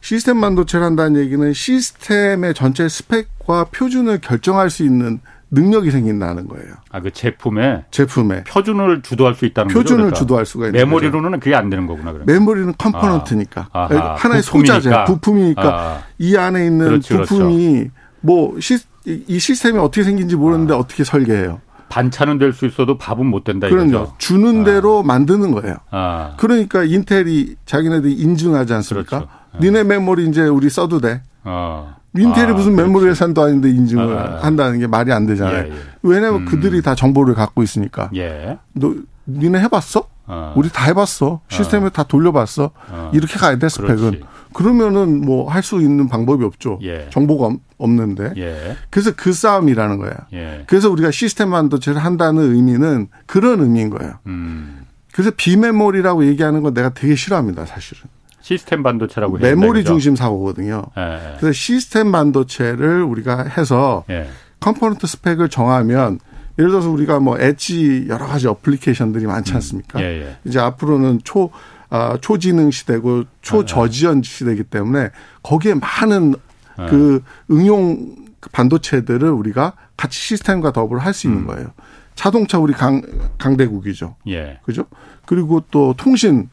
[0.00, 6.74] 시스템 반도체를 한다는 얘기는 시스템의 전체 스펙과 표준을 결정할 수 있는 능력이 생긴다는 거예요.
[6.90, 9.78] 아, 그 제품에 제품에 표준을 주도할 수 있다는 거죠.
[9.78, 10.18] 표준을 그러니까.
[10.18, 12.12] 주도할 수가 있는 메모리로는 그게 안 되는 거구나.
[12.12, 12.26] 그러면.
[12.26, 13.88] 메모리는 컴포넌트니까 아.
[13.90, 14.80] 아하, 하나의 부품이니까.
[14.80, 16.02] 소자재, 부품이니까 아.
[16.18, 17.36] 이 안에 있는 그렇지, 그렇죠.
[17.36, 17.90] 부품이
[18.22, 20.78] 뭐 시, 이 시스템이 어떻게 생긴지 모르는데 아.
[20.78, 21.60] 어떻게 설계해요?
[21.88, 23.88] 반찬은 될 수 있어도 밥은 못 된다 그럼요.
[23.88, 24.12] 이거죠.
[24.18, 25.76] 주는 대로 만드는 거예요.
[25.90, 26.34] 아.
[26.36, 29.18] 그러니까 인텔이 자기네들이 인증하지 않습니까?
[29.18, 29.28] 그렇죠.
[29.60, 31.22] 니네 메모리 이제 우리 써도 돼.
[31.44, 31.94] 어.
[32.16, 32.74] 인텔이 아, 무슨.
[32.74, 34.44] 메모리 회사도 아닌데 인증을 아, 아.
[34.44, 35.66] 한다는 게 말이 안 되잖아요.
[35.66, 35.74] 예, 예.
[36.02, 36.44] 왜냐하면 음.
[36.46, 38.10] 그들이 다 정보를 갖고 있으니까.
[38.16, 38.58] 예.
[38.72, 38.94] 너
[39.28, 40.08] 니네 해봤어?
[40.26, 40.54] 어.
[40.56, 41.40] 우리 다 해봤어.
[41.48, 42.70] 시스템에 다 돌려봤어.
[42.90, 43.10] 어.
[43.14, 43.96] 이렇게 가야 돼 스펙은.
[43.96, 44.22] 그렇지.
[44.56, 46.78] 그러면은 뭐 할 수 있는 방법이 없죠.
[46.82, 47.08] 예.
[47.10, 48.32] 정보가 없- 없는데.
[48.38, 48.76] 예.
[48.88, 50.12] 그래서 그 싸움이라는 거야.
[50.32, 50.64] 예.
[50.66, 54.14] 그래서 우리가 시스템 반도체를 한다는 의미는 그런 의미인 거예요.
[54.26, 54.86] 음.
[55.12, 58.04] 그래서 비메모리라고 얘기하는 건 내가 되게 싫어합니다, 사실은.
[58.40, 60.84] 시스템 반도체라고 메모리 된다, 중심 사고거든요.
[60.88, 61.00] 그죠?
[61.00, 61.36] 예.
[61.38, 64.26] 그래서 시스템 반도체를 우리가 해서 예.
[64.60, 66.18] component 스펙을 정하면
[66.58, 70.00] 예를 들어서 우리가 뭐 엣지 여러 가지 어플리케이션들이 많지 않습니까?
[70.00, 70.36] 예, 예.
[70.46, 71.50] 이제 앞으로는 초
[71.88, 75.10] 아, 초지능 시대고 초저지연 시대이기 때문에
[75.42, 76.34] 거기에 많은
[76.76, 76.86] 아.
[76.86, 78.16] 그 응용
[78.52, 81.46] 반도체들을 우리가 같이 시스템과 더불어 할 수 있는 음.
[81.46, 81.68] 거예요.
[82.14, 83.02] 자동차 우리 강
[83.38, 84.16] 강대국이죠.
[84.28, 84.58] 예.
[84.64, 84.84] 그죠?
[85.26, 86.48] 그리고 또 통신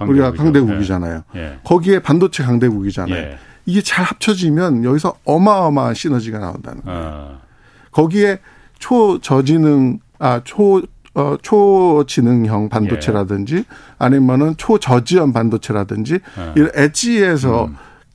[0.00, 0.42] 우리가 강대국이죠.
[0.42, 1.22] 강대국이잖아요.
[1.36, 1.58] 예.
[1.64, 3.16] 거기에 반도체 강대국이잖아요.
[3.16, 3.38] 예.
[3.66, 7.00] 이게 잘 합쳐지면 여기서 어마어마한 시너지가 나온다는 거예요.
[7.02, 7.40] 어.
[7.92, 8.38] 거기에
[8.78, 10.82] 초저지능 아 초
[11.14, 13.64] 어, 초지능형 반도체라든지
[13.98, 16.52] 아니면은 초저지연 반도체라든지 예.
[16.56, 17.70] 이런 엣지에서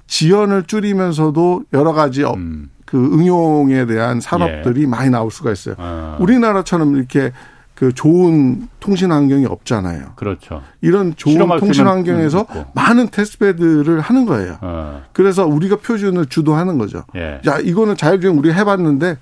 [0.07, 2.69] 지연을 줄이면서도 여러 가지 어, 음.
[2.85, 5.75] 그 응용에 대한 산업들이 많이 나올 수가 있어요.
[5.77, 6.17] 어.
[6.19, 7.31] 우리나라처럼 이렇게
[7.75, 10.13] 그 좋은 통신 환경이 없잖아요.
[10.17, 10.61] 그렇죠.
[10.81, 12.45] 이런 좋은 통신 환경에서.
[12.73, 14.57] 많은 테스트베드를 하는 거예요.
[14.59, 15.03] 어.
[15.13, 17.05] 그래서 우리가 표준을 주도하는 거죠.
[17.15, 17.39] 예.
[17.47, 19.17] 야, 이거는 자율주행 우리가 해봤는데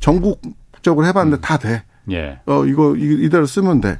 [0.00, 1.84] 전국적으로 해봤는데 다 돼.
[2.10, 2.38] 예.
[2.46, 3.98] 어, 이거 이- 이대로 쓰면 돼.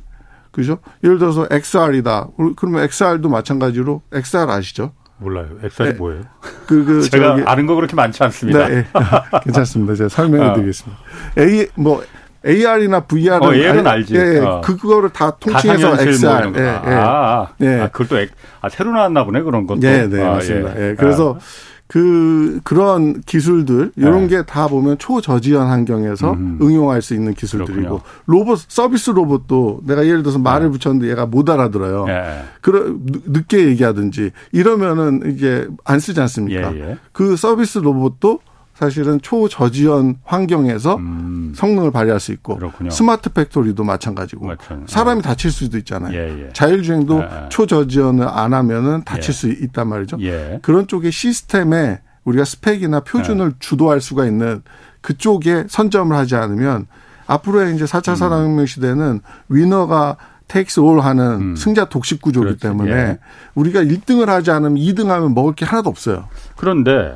[0.50, 0.78] 그죠?
[1.02, 2.28] 예를 들어서 XR이다.
[2.56, 4.92] 그러면 XR도 마찬가지로 XR 아시죠?
[5.18, 5.46] 몰라요.
[5.62, 5.94] 엑셀이 네.
[5.96, 6.22] 뭐예요?
[6.66, 8.68] 그, 그, 제가 저기- 아는 거 그렇게 많지 않습니다.
[8.68, 8.86] 네, 예.
[9.44, 9.94] 괜찮습니다.
[9.94, 10.52] 제가 설명해 아.
[10.54, 11.00] 드리겠습니다.
[11.38, 12.02] A, 뭐,
[12.46, 14.14] AR이나 VR은 어, AR은 알지.
[14.16, 14.60] 예, 어.
[14.60, 16.48] 그거를 다 통칭해서 XR.
[16.50, 16.68] 뭐 예, 예.
[16.94, 17.80] 아, 아, 예.
[17.80, 19.80] 아, 그걸 또 아, 새로 나왔나 보네 그런 것도.
[19.80, 20.78] 네, 네, 아, 맞습니다.
[20.78, 20.90] 예.
[20.90, 20.94] 예.
[20.94, 21.73] 그래서 아.
[21.86, 24.38] 그 그런 기술들 이런 네.
[24.38, 26.58] 게다 보면 초저지연 환경에서 음.
[26.62, 28.00] 응용할 수 있는 기술들이고 그렇군요.
[28.26, 30.78] 로봇 서비스 로봇도 내가 예를 들어서 말을 네.
[30.78, 32.06] 붙였는데 얘가 못 알아들어요.
[32.06, 32.42] 네.
[32.62, 32.94] 그러
[33.26, 36.74] 늦게 얘기하든지 이러면은 이게 안 쓰지 않습니까?
[36.74, 36.98] 예, 예.
[37.12, 38.40] 그 서비스 로봇도
[38.74, 41.52] 사실은 초저지연 환경에서 음.
[41.54, 42.90] 성능을 발휘할 수 있고 그렇군요.
[42.90, 44.82] 스마트 팩토리도 마찬가지고 맞죠.
[44.87, 46.12] 사람이 다칠 수도 있잖아요.
[46.12, 46.52] 예, 예.
[46.52, 47.48] 자율주행도 예, 예.
[47.50, 49.32] 초저지연을 안 하면은 다칠 예.
[49.32, 50.18] 수 있단 말이죠.
[50.22, 50.58] 예.
[50.62, 54.62] 그런 쪽의 시스템에 우리가 스펙이나 표준을 주도할 수가 있는
[55.02, 56.87] 그쪽에 선점을 하지 않으면
[57.26, 58.16] 앞으로의 이제 4차 음.
[58.16, 60.16] 산업혁명 시대는 winner가
[60.48, 61.56] takes all 하는 음.
[61.56, 62.60] 승자 독식 구조이기 그렇지.
[62.60, 63.18] 때문에
[63.54, 66.28] 우리가 1등을 하지 않으면 2등 하면 먹을 게 하나도 없어요.
[66.56, 67.14] 그런데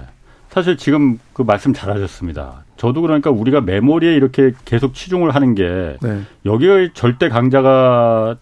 [0.59, 2.65] 사실 지금 그 말씀 잘하셨습니다.
[2.77, 6.23] 저도 그러니까 우리가 메모리에 이렇게 계속 치중을 하는 게 네.
[6.45, 8.37] 여기가 절대 강자가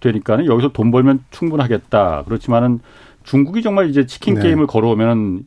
[0.00, 2.24] 되니까는 여기서 돈 벌면 충분하겠다.
[2.24, 2.80] 그렇지만은
[3.22, 4.42] 중국이 정말 이제 치킨 네.
[4.42, 5.44] 게임을 걸어오면은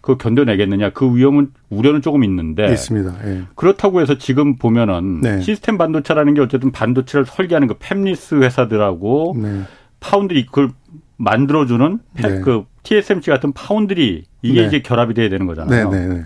[0.00, 3.14] 그 견뎌내겠느냐 그 위험은 우려는 조금 있는데 있습니다.
[3.26, 3.42] 예.
[3.54, 5.40] 그렇다고 해서 지금 보면은 네.
[5.42, 9.60] 시스템 반도체라는 게 어쨌든 반도체를 설계하는 그 팹리스 회사들하고 네.
[10.00, 10.70] 파운드리 그걸
[11.18, 12.40] 만들어주는 네.
[12.40, 14.66] 그 TSMC 같은 파운드리 이게 네.
[14.66, 15.90] 이제 결합이 돼야 되는 거잖아요.
[15.90, 16.24] 네, 네, 네.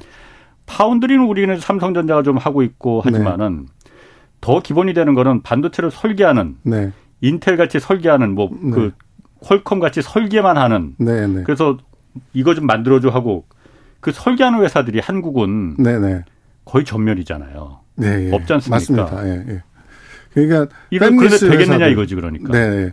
[0.67, 3.67] 파운드리는 우리는 삼성전자가 좀 하고 있고 하지만은
[4.41, 6.57] 더 기본이 되는 거는 반도체를 설계하는
[7.21, 8.93] 인텔 같이 설계하는 뭐그
[9.41, 10.95] 퀄컴 같이 설계만 하는
[11.45, 11.79] 그래서
[12.33, 13.45] 이거 좀 만들어줘 하고
[14.01, 15.77] 그 설계하는 회사들이 한국은
[16.65, 17.81] 거의 전멸이잖아요.
[17.97, 18.35] 네, 예.
[18.35, 19.03] 없지 않습니까?
[19.03, 19.29] 맞습니다.
[19.29, 19.63] 예, 예.
[20.35, 22.53] 그러니까 이거 그런데 되겠느냐 이거지 그러니까.
[22.53, 22.93] 네.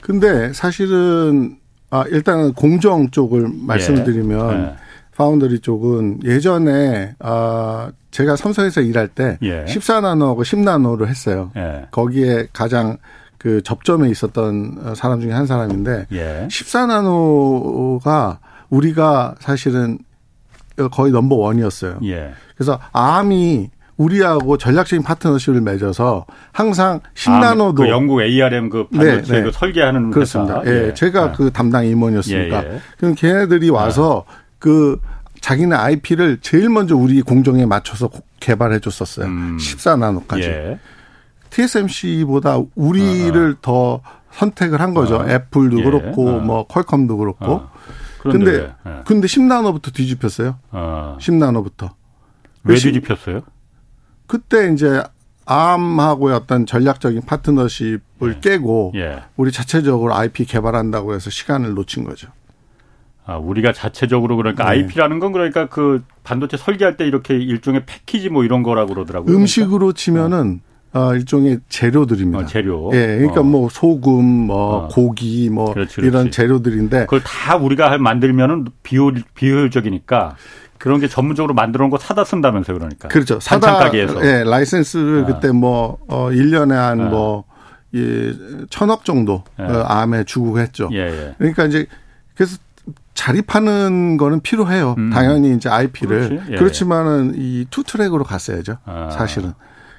[0.00, 1.56] 근데 사실은
[1.92, 4.56] 아 일단은 공정 쪽을 말씀을 드리면 예.
[4.56, 4.74] 네.
[5.14, 9.66] 파운더리 쪽은 예전에 아 제가 삼성에서 일할 때 예.
[9.66, 11.50] 14나노하고 10나노를 했어요.
[11.54, 11.86] 예.
[11.90, 12.96] 거기에 가장
[13.36, 16.48] 그 접점에 있었던 사람 중에 한 사람인데 예.
[16.50, 18.38] 14나노가
[18.70, 19.98] 우리가 사실은
[20.92, 21.98] 거의 넘버 원이었어요.
[22.04, 22.32] 예.
[22.56, 23.70] 그래서 암이
[24.02, 29.42] 우리하고 전략적인 파트너십을 맺어서 항상 10나노도 아, 그 영국 ARM 그 반도체 네, 네.
[29.42, 30.62] 그 설계하는 그렇습니다.
[30.66, 30.94] 예, 예.
[30.94, 31.32] 제가 네.
[31.36, 32.64] 그 담당 임원이었으니까.
[32.64, 32.80] 예, 예.
[32.98, 34.34] 그럼 걔네들이 와서 네.
[34.58, 35.00] 그
[35.40, 38.10] 자기네 IP를 제일 먼저 우리 공정에 맞춰서
[38.40, 39.26] 개발해 줬었어요.
[39.26, 39.56] 음.
[39.58, 40.42] 14나노까지.
[40.42, 40.78] 예.
[41.50, 43.56] TSMC보다 우리를 어, 어.
[43.60, 44.00] 더
[44.32, 45.16] 선택을 한 거죠.
[45.16, 45.28] 어.
[45.28, 45.84] 애플도 예.
[45.84, 46.38] 그렇고 어.
[46.40, 47.44] 뭐 퀄컴도 그렇고.
[47.44, 47.70] 어.
[48.20, 50.56] 그런데 근데, 근데 10나노부터 뒤집혔어요.
[50.72, 51.90] 10나노부터.
[52.64, 53.42] 왜 뒤집혔어요?
[54.32, 55.02] 그때 이제
[55.44, 58.00] 암하고의 어떤 전략적인 파트너십을
[58.36, 58.40] 예.
[58.40, 59.18] 깨고 예.
[59.36, 62.28] 우리 자체적으로 IP 개발한다고 해서 시간을 놓친 거죠.
[63.26, 64.70] 아, 우리가 자체적으로 그러니까 네.
[64.70, 69.26] IP라는 건 그러니까 그 반도체 설계할 때 이렇게 일종의 패키지 뭐 이런 거라고 그러더라고요.
[69.26, 69.42] 그러니까.
[69.42, 69.98] 음식으로 그러니까?
[69.98, 70.60] 치면은
[70.94, 71.14] 어.
[71.14, 72.38] 일종의 재료들입니다.
[72.38, 72.90] 어, 재료.
[72.94, 73.44] 예, 그러니까 어.
[73.44, 74.88] 뭐 소금, 뭐 어.
[74.88, 76.08] 고기, 뭐 그렇지, 그렇지.
[76.08, 80.36] 이런 재료들인데 그걸 다 우리가 만들면은 비효 비효율적이니까
[80.82, 83.06] 그런 게 전문적으로 만들어 놓은 거 사다 쓴다면서요, 그러니까.
[83.06, 83.38] 그렇죠.
[83.38, 84.24] 사다 가게에서.
[84.26, 85.26] 예, 라이센스를 아.
[85.26, 87.04] 그때 뭐, 어, 1년에 한 아.
[87.04, 87.44] 뭐,
[87.94, 88.32] 예,
[88.68, 89.62] 천억 정도 예.
[89.62, 90.88] 어, 암에 주고 했죠.
[90.92, 91.34] 예, 예.
[91.38, 91.86] 그러니까 이제
[92.34, 92.56] 그래서
[93.14, 94.96] 자립하는 거는 필요해요.
[94.98, 95.10] 음.
[95.10, 96.42] 당연히 이제 IP를.
[96.50, 96.56] 예.
[96.56, 98.78] 그렇지 만은 이 투 트랙으로 갔어야죠.
[98.84, 99.08] 아.
[99.12, 99.52] 사실은.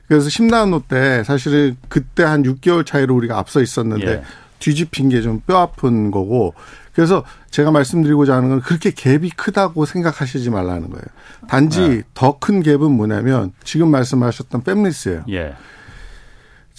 [0.10, 4.24] 그래서 10나노 때 사실은 그때 한 6개월 차이로 우리가 앞서 있었는데 예.
[4.64, 6.54] 뒤집힌 게 좀 뼈 아픈 거고
[6.94, 11.04] 그래서 제가 말씀드리고자 하는 건 그렇게 갭이 크다고 생각하시지 말라는 거예요.
[11.50, 12.02] 단지 네.
[12.14, 15.24] 더큰 갭은 뭐냐면 지금 말씀하셨던 팹리스예요.
[15.32, 15.56] 예.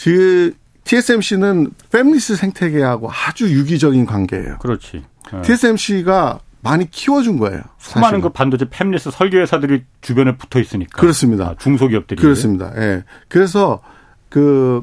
[0.03, 4.59] 그 TSMC는 팹리스 생태계하고 아주 유기적인 관계예요.
[4.59, 5.05] 그렇지.
[5.33, 5.43] 네.
[5.43, 7.63] TSMC가 많이 키워준 거예요.
[7.79, 10.99] 수많은 그 반도체 팹리스 설계 회사들이 주변에 붙어 있으니까.
[10.99, 11.45] 그렇습니다.
[11.51, 12.21] 아, 중소기업들이.
[12.23, 12.73] 그렇습니다.
[12.77, 12.81] 예.
[12.81, 13.03] 네.
[13.29, 13.83] 그래서
[14.31, 14.83] 그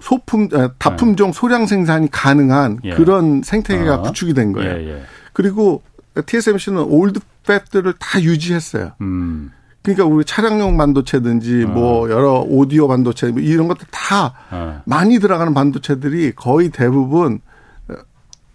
[0.00, 1.38] 소품 아, 다품종 네.
[1.38, 2.94] 소량 생산이 가능한 예.
[2.94, 4.02] 그런 생태계가 어.
[4.02, 4.76] 구축이 된 거예요.
[4.76, 5.02] 예, 예.
[5.32, 5.82] 그리고
[6.26, 8.92] TSMC는 old fab들을 다 유지했어요.
[9.00, 9.50] 음.
[9.82, 11.68] 그러니까 우리 차량용 반도체든지 어.
[11.68, 14.82] 뭐 여러 오디오 반도체 뭐 이런 것들 다 어.
[14.86, 17.40] 많이 들어가는 반도체들이 거의 대부분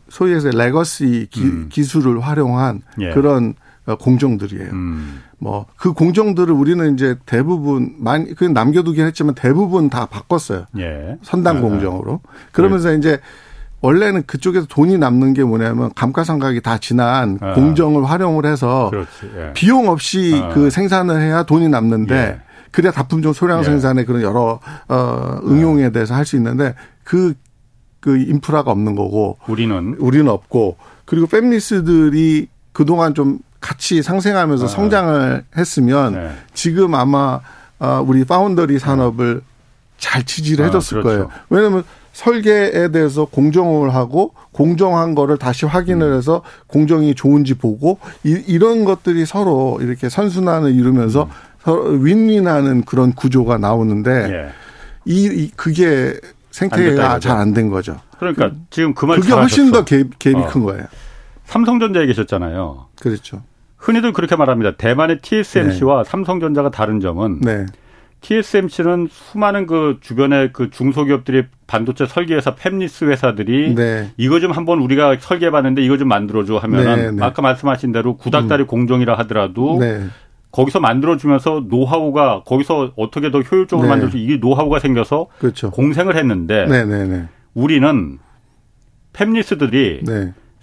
[0.10, 1.70] 소위 해서 legacy 기, 음.
[1.70, 3.12] 기술을 활용한 예.
[3.12, 3.54] 그런
[4.00, 4.72] 공정들이에요.
[4.72, 5.22] 음.
[5.40, 10.66] 뭐 그 공정들을 우리는 이제 대부분 많이 그 남겨두긴 했지만 대부분 다 바꿨어요.
[10.78, 11.18] 예.
[11.22, 12.20] 선단 아, 공정으로.
[12.52, 12.98] 그러면서 네.
[12.98, 13.20] 이제
[13.82, 17.54] 원래는 그쪽에서 돈이 남는 게 뭐냐면 감가상각이 다 지난 아.
[17.54, 18.92] 공정을 활용을 해서
[19.38, 19.54] 예.
[19.54, 20.50] 비용 없이 아.
[20.50, 22.40] 그 생산을 해야 돈이 남는데 예.
[22.72, 23.64] 그래야 다품종 소량 예.
[23.64, 26.76] 생산의 그런 여러 어 응용에 대해서 할 수 있는데
[27.06, 27.34] 그그
[28.02, 30.76] 그 인프라가 없는 거고 우리는 우리는 없고
[31.06, 34.68] 그리고 팹리스들이 그동안 좀 같이 상생하면서 아.
[34.68, 36.32] 성장을 했으면 네.
[36.54, 37.40] 지금 아마
[37.80, 39.42] 아, 우리 파운더리 산업을
[39.98, 41.28] 잘 지지를 아, 해줬을 아, 그렇죠.
[41.28, 41.32] 거예요.
[41.50, 46.18] 왜냐하면 설계에 대해서 공정을 하고 공정한 거를 다시 확인을 음.
[46.18, 51.30] 해서 공정이 좋은지 보고 이, 런 것들이 서로 이렇게 선순환을 이루면서 음.
[51.62, 54.50] 서로 윈윈하는 그런 구조가 나오는데 예.
[55.06, 56.18] 이, 이 그게
[56.52, 58.00] 생태계가 잘 안 된 거죠.
[58.18, 60.48] 그러니까 그, 지금 그 말 그게 훨씬 더 갭, 갭이 어.
[60.48, 60.86] 큰 거예요.
[61.50, 62.86] 삼성전자에 계셨잖아요.
[63.02, 63.42] 그렇죠.
[63.78, 64.76] 흔히들 그렇게 말합니다.
[64.76, 66.10] 대만의 TSMC와 네.
[66.10, 67.66] 삼성전자가 다른 점은 네.
[68.22, 74.12] TSMC는 수많은 그 주변의 그 중소기업들이 반도체 설계회사 팹리스 회사들이 네.
[74.18, 77.26] 이거 좀 한번 우리가 설계해봤는데 이거 좀 만들어줘 하면은 네, 네.
[77.26, 78.68] 아까 말씀하신 대로 구닥다리 음.
[78.68, 80.06] 공정이라 하더라도 네.
[80.52, 83.90] 거기서 만들어주면서 노하우가 거기서 어떻게 더 효율적으로 네.
[83.90, 85.72] 만들 수 이게 노하우가 생겨서 그렇죠.
[85.72, 86.66] 공생을 했는데
[87.56, 88.20] 우리는
[89.14, 90.06] 팹리스들이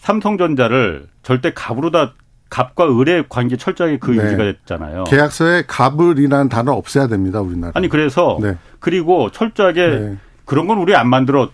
[0.06, 2.14] 삼성전자를 절대 갑으로 다
[2.48, 4.24] 갑과 을의 관계 철저하게 그 네.
[4.24, 5.04] 유지가 됐잖아요.
[5.04, 7.72] 계약서에 갑을이라는 단어 없애야 됩니다, 우리나라.
[7.74, 8.54] 아니 그래서 네.
[8.78, 10.16] 그리고 철저하게 네.
[10.44, 11.50] 그런 건 우리 안 만들어.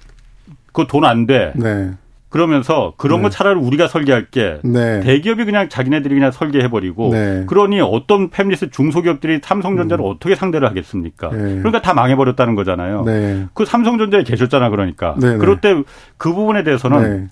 [0.72, 1.52] 그 돈 안 돼.
[1.56, 1.92] 네.
[2.28, 3.36] 그러면서 그런 거 네.
[3.36, 4.60] 차라리 우리가 설계할게.
[4.64, 5.00] 네.
[5.00, 7.10] 대기업이 그냥 자기네들이 그냥 설계해버리고.
[7.46, 10.10] 그러니 어떤 팹리스 중소기업들이 삼성전자를 음.
[10.10, 11.28] 어떻게 상대를 하겠습니까?
[11.30, 13.04] 그러니까 다 망해버렸다는 거잖아요.
[13.54, 15.14] 그 삼성전자에 계셨잖아, 그러니까.
[15.14, 15.74] 그럴 때
[16.18, 17.30] 그 부분에 대해서는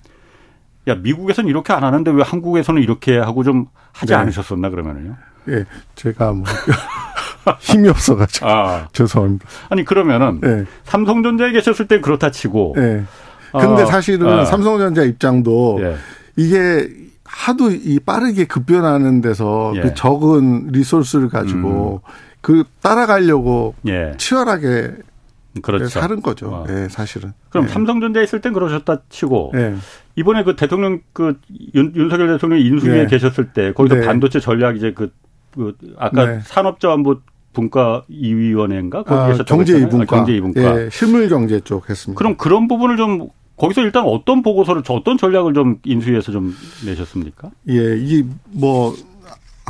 [0.87, 4.19] 야 미국에서는 이렇게 안 하는데 왜 한국에서는 이렇게 하고 좀 하지 네.
[4.19, 5.15] 않으셨었나 그러면은요?
[5.49, 5.65] 예,
[5.95, 6.45] 제가 뭐
[7.59, 8.87] 힘이 없어가지고 아.
[8.93, 9.45] 죄송합니다.
[9.69, 10.65] 아니 그러면은 네.
[10.83, 12.73] 삼성전자에 계셨을 때 그렇다 치고.
[12.77, 13.03] 네.
[13.51, 14.45] 근데 어, 사실은 어.
[14.45, 15.95] 삼성전자 입장도 예.
[16.37, 16.89] 이게
[17.25, 19.81] 하도 이 빠르게 급변하는 데서 예.
[19.81, 22.11] 그 적은 리소스를 가지고 음.
[22.41, 24.13] 그 따라가려고 예.
[24.17, 24.93] 치열하게
[25.61, 25.87] 그렇죠.
[25.87, 26.49] 사는 거죠.
[26.49, 26.65] 어.
[26.67, 27.33] 네, 사실은.
[27.49, 27.73] 그럼 네.
[27.73, 29.75] 삼성전자에 있을 땐 그러셨다 치고 네.
[30.15, 31.39] 이번에 그 대통령 그
[31.75, 33.07] 윤, 윤석열 대통령 인수위에 네.
[33.07, 34.05] 계셨을 때 거기서 네.
[34.05, 35.11] 반도체 전략 이제 그,
[35.53, 36.39] 그 아까 네.
[36.43, 37.21] 산업자원부
[37.53, 42.17] 분과 2위원회인가 거기 아, 경제 이분과 아, 경제 이분과 예, 실물 경제 쪽 했습니다.
[42.17, 47.51] 그럼 그런 부분을 좀 거기서 일단 어떤 보고서를 어떤 전략을 좀 인수위에서 좀 내셨습니까?
[47.69, 48.95] 예, 이뭐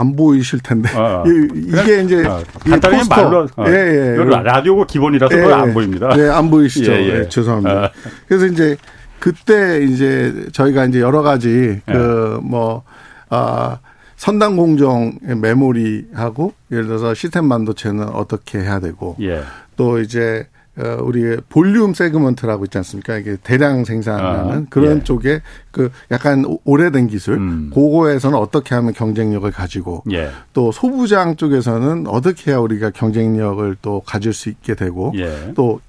[0.02, 4.24] 안 보이실 텐데 어, 이게 이제 어, 간단히 말로 어, 예, 예.
[4.24, 6.16] 라디오가 기본이라서 예, 안 보입니다.
[6.16, 6.92] 네, 안 보이시죠?
[6.92, 7.14] 예, 예.
[7.20, 7.86] 네, 죄송합니다.
[7.86, 7.90] 어.
[8.28, 8.76] 그래서 이제
[9.20, 11.94] 그때 이제 저희가 이제 여러 가지 예.
[11.94, 12.84] 그뭐
[13.30, 13.78] 아
[14.16, 19.44] 선당 공정 메모리하고 예를 들어서 시스템 반도체는 어떻게 해야 되고 예.
[19.76, 20.61] 또 이제 어,
[21.02, 23.18] 우리 볼륨 세그먼트라고 있지 않습니까?
[23.18, 25.04] 이게 대량 생산하는 아, 그런 예.
[25.04, 27.72] 쪽에 그 약간 오래된 기술, 음.
[27.74, 30.32] 그거에서는 어떻게 하면 경쟁력을 가지고 예.
[30.54, 35.54] 또 소부장 쪽에서는 어떻게 해야 우리가 경쟁력을 또 가질 수 있게 되고 예.
[35.56, 35.82] 또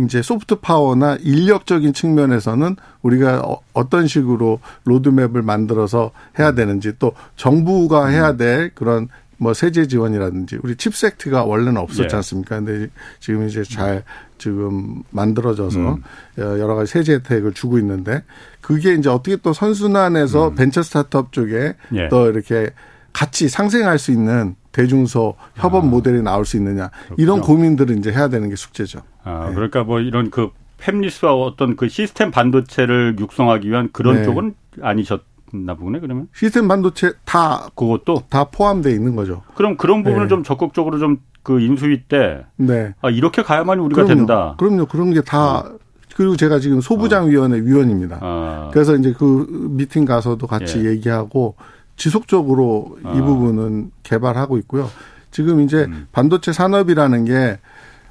[0.00, 8.06] 이제 소프트 파워나 인력적인 측면에서는 우리가 어, 어떤 식으로 로드맵을 만들어서 해야 되는지 또 정부가
[8.06, 12.16] 해야 될 그런 뭐 세제 지원이라든지 우리 칩 섹트가 원래는 없었지 예.
[12.16, 12.60] 않습니까?
[12.60, 12.88] 근데
[13.20, 14.04] 지금 이제 잘
[14.38, 16.02] 지금 만들어져서 음.
[16.38, 18.24] 어, 여러 가지 세제 혜택을 주고 있는데
[18.60, 20.54] 그게 이제 어떻게 또 선순환해서 음.
[20.54, 22.08] 벤처 스타트업 쪽에 예.
[22.08, 22.70] 또 이렇게
[23.12, 25.86] 같이 상생할 수 있는 대중소 협업 아.
[25.86, 27.16] 모델이 나올 수 있느냐 그렇군요.
[27.22, 29.00] 이런 고민들을 이제 해야 되는 게 숙제죠.
[29.24, 29.54] 아, 네.
[29.54, 34.24] 그러니까 뭐 이런 그 팹리스와 어떤 그 시스템 반도체를 육성하기 위한 그런 네.
[34.24, 35.22] 쪽은 아니셨.
[35.50, 39.42] 나 보네 그러면 시스템 반도체 다 그것도 다 포함되어 있는 거죠.
[39.54, 40.28] 그럼 그런 부분을 네.
[40.28, 42.94] 좀 적극적으로 좀그 인수위 때 네.
[43.00, 44.14] 아, 이렇게 가야만 우리가 그럼요.
[44.16, 44.54] 된다.
[44.58, 44.86] 그럼요.
[44.86, 45.78] 그런 게다 어.
[46.16, 47.62] 그리고 제가 지금 소부장위원회 어.
[47.62, 48.18] 위원입니다.
[48.20, 48.70] 아.
[48.72, 50.90] 그래서 이제 그 미팅 가서도 같이 예.
[50.90, 51.54] 얘기하고
[51.96, 53.12] 지속적으로 아.
[53.14, 54.90] 이 부분은 개발하고 있고요.
[55.30, 56.06] 지금 이제 음.
[56.12, 57.58] 반도체 산업이라는 게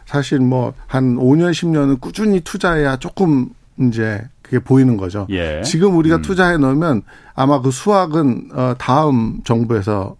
[0.06, 5.28] 사실 뭐 한 5년 10년은 꾸준히 투자해야 조금 이제 그게 보이는 거죠.
[5.30, 5.62] 예.
[5.64, 6.22] 지금 우리가 음.
[6.22, 7.02] 투자해 놓으면
[7.36, 10.16] 아마 그 수확은 어 다음 정부에서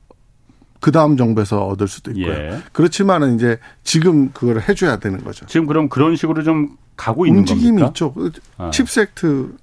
[0.80, 2.34] 그 다음 정부에서 얻을 수도 있고요.
[2.34, 2.60] 예.
[2.72, 5.46] 그렇지만은 이제 지금 그걸 해줘야 되는 거죠.
[5.48, 7.88] 지금 그럼 그런 식으로 좀 가고 있는 움직임이 겁니까?
[7.88, 8.14] 있죠.
[8.58, 8.70] 아.
[8.72, 9.56] 칩섹트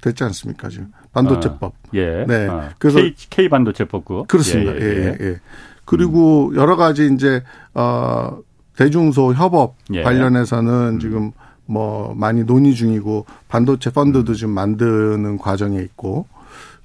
[0.00, 1.74] 됐지 않습니까 지금 반도체법.
[1.74, 1.88] 아.
[1.94, 2.24] 예.
[2.26, 2.48] 네.
[2.48, 2.70] 아.
[2.78, 4.74] 그래서 K, K 반도체법 그 그렇습니다.
[4.76, 5.16] 예, 예, 예.
[5.20, 5.40] 예.
[5.84, 6.56] 그리고 음.
[6.56, 7.42] 여러 가지 이제
[7.74, 8.38] 어
[8.76, 10.02] 대중소 협업 예.
[10.02, 10.98] 관련해서는 음.
[10.98, 11.32] 지금
[11.66, 14.34] 뭐 많이 논의 중이고 반도체 펀드도 음.
[14.34, 16.26] 지금 만드는 과정에 있고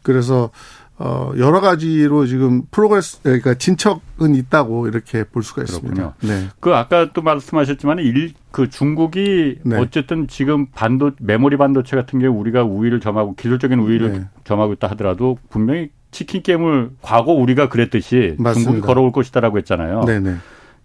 [0.03, 0.49] 그래서
[0.99, 6.15] 어 여러 가지로 지금 progress 그러니까 진척은 있다고 이렇게 볼 수가 있습니다.
[6.23, 6.47] 네.
[6.59, 9.77] 그 아까 또 말씀하셨지만 일 그 중국이 네.
[9.77, 14.25] 어쨌든 지금 반도 메모리 반도체 같은 경우 우리가 우위를 점하고 기술적인 우위를 네.
[14.45, 18.71] 점하고 있다 하더라도 분명히 치킨 게임을 과거 우리가 그랬듯이 맞습니다.
[18.71, 20.05] 중국이 걸어올 것이다라고 했잖아요.
[20.05, 20.31] 네네.
[20.31, 20.37] 네.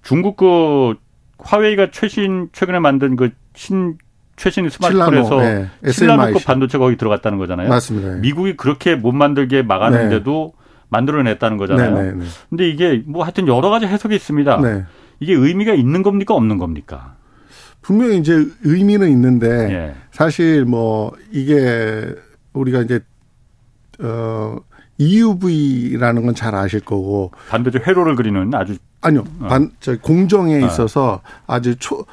[0.03, 0.97] 중국 그
[1.39, 3.97] 화웨이가 최신 최근에 만든 그 신
[4.43, 5.69] 최신 스마트폰에서 네.
[5.89, 7.69] 신라노급 반도체 거기 들어갔다는 거잖아요.
[7.69, 8.17] 맞습니다.
[8.17, 10.63] 미국이 그렇게 못 만들게 막았는데도 네.
[10.89, 11.95] 만들어냈다는 거잖아요.
[11.95, 12.25] 네, 네, 네.
[12.51, 14.61] 근데 이게 뭐 하여튼 여러 가지 해석이 있습니다.
[14.61, 14.85] 네.
[15.21, 17.15] 이게 의미가 있는 겁니까 없는 겁니까?
[17.83, 19.95] 분명히 이제 의미는 있는데 예.
[20.11, 22.13] 사실 뭐 이게
[22.53, 22.99] 우리가 이제
[24.01, 24.57] 어
[24.99, 29.47] EUV라는 건 잘 아실 거고 반도체 회로를 그리는 아주 아니요 어.
[29.47, 30.67] 반저 공정에 어.
[30.67, 32.05] 있어서 아주 초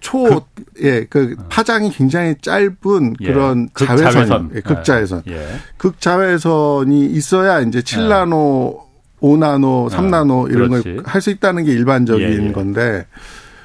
[0.00, 0.44] 초,
[0.82, 1.44] 예, 그 어.
[1.48, 3.26] 파장이 굉장히 짧은 예.
[3.26, 4.50] 그런 자외선, 자외선.
[4.54, 5.22] 예, 극자외선.
[5.28, 5.46] 예.
[5.76, 8.78] 극자외선이 있어야 이제 7나노,
[9.20, 12.52] 5나노, 3나노 이런 걸 할 수 있다는 게 일반적인 예, 예.
[12.52, 13.06] 건데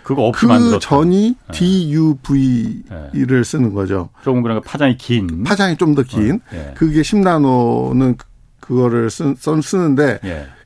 [0.04, 1.58] 그거 없이 그 전이 예.
[1.58, 4.10] DUV를 쓰는 거죠.
[4.24, 5.44] 조금 그러니까 파장이 긴.
[5.44, 6.42] 파장이 좀 더 긴.
[6.52, 8.18] 어, 그게 10나노는
[8.60, 10.20] 그거를 쓰, 쓰는데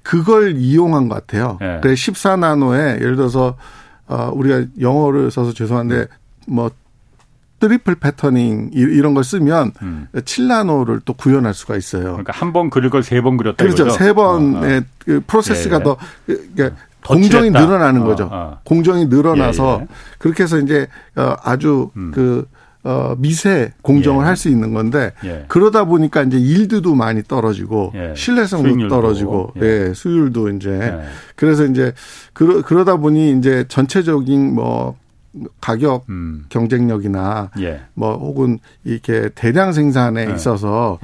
[0.03, 1.57] 그걸 이용한 것 같아요.
[1.61, 1.79] 예.
[1.81, 3.57] 그래 14나노에 예를 들어서
[4.07, 6.07] 어, 우리가 영어를 써서 죄송한데
[6.47, 6.69] 뭐
[7.59, 10.07] triple patterning 이런 걸 쓰면 음.
[10.13, 12.03] 7나노를 또 구현할 수가 있어요.
[12.03, 13.89] 그러니까 한 번 그릴 걸 세 번 그렸다 그렇죠.
[13.89, 14.81] 세 번의 어, 어.
[14.99, 15.83] 그 프로세스가 예, 예.
[15.83, 15.95] 더
[16.29, 18.25] 그러니까 공정이 늘어나는 거죠.
[18.25, 18.59] 어, 어.
[18.63, 19.87] 공정이 늘어나서 예, 예.
[20.19, 22.11] 그렇게 해서 이제 어, 아주 음.
[22.13, 22.45] 그
[22.87, 24.27] 어, 미세 공정을 예.
[24.27, 25.43] 할수 있는 건데 예.
[25.49, 28.13] 그러다 보니까 이제 yield도 많이 떨어지고 예.
[28.15, 28.95] 신뢰성도 수익률도.
[28.95, 29.89] 떨어지고 예.
[29.89, 29.93] 예.
[29.93, 31.01] 수율도 이제 예.
[31.35, 31.91] 그래서 이제
[32.31, 34.95] 그러, 그러다 보니 이제 전체적인 뭐
[35.59, 36.45] 가격 음.
[36.47, 37.81] 경쟁력이나 예.
[37.93, 40.97] 뭐 혹은 이렇게 대량 생산에 있어서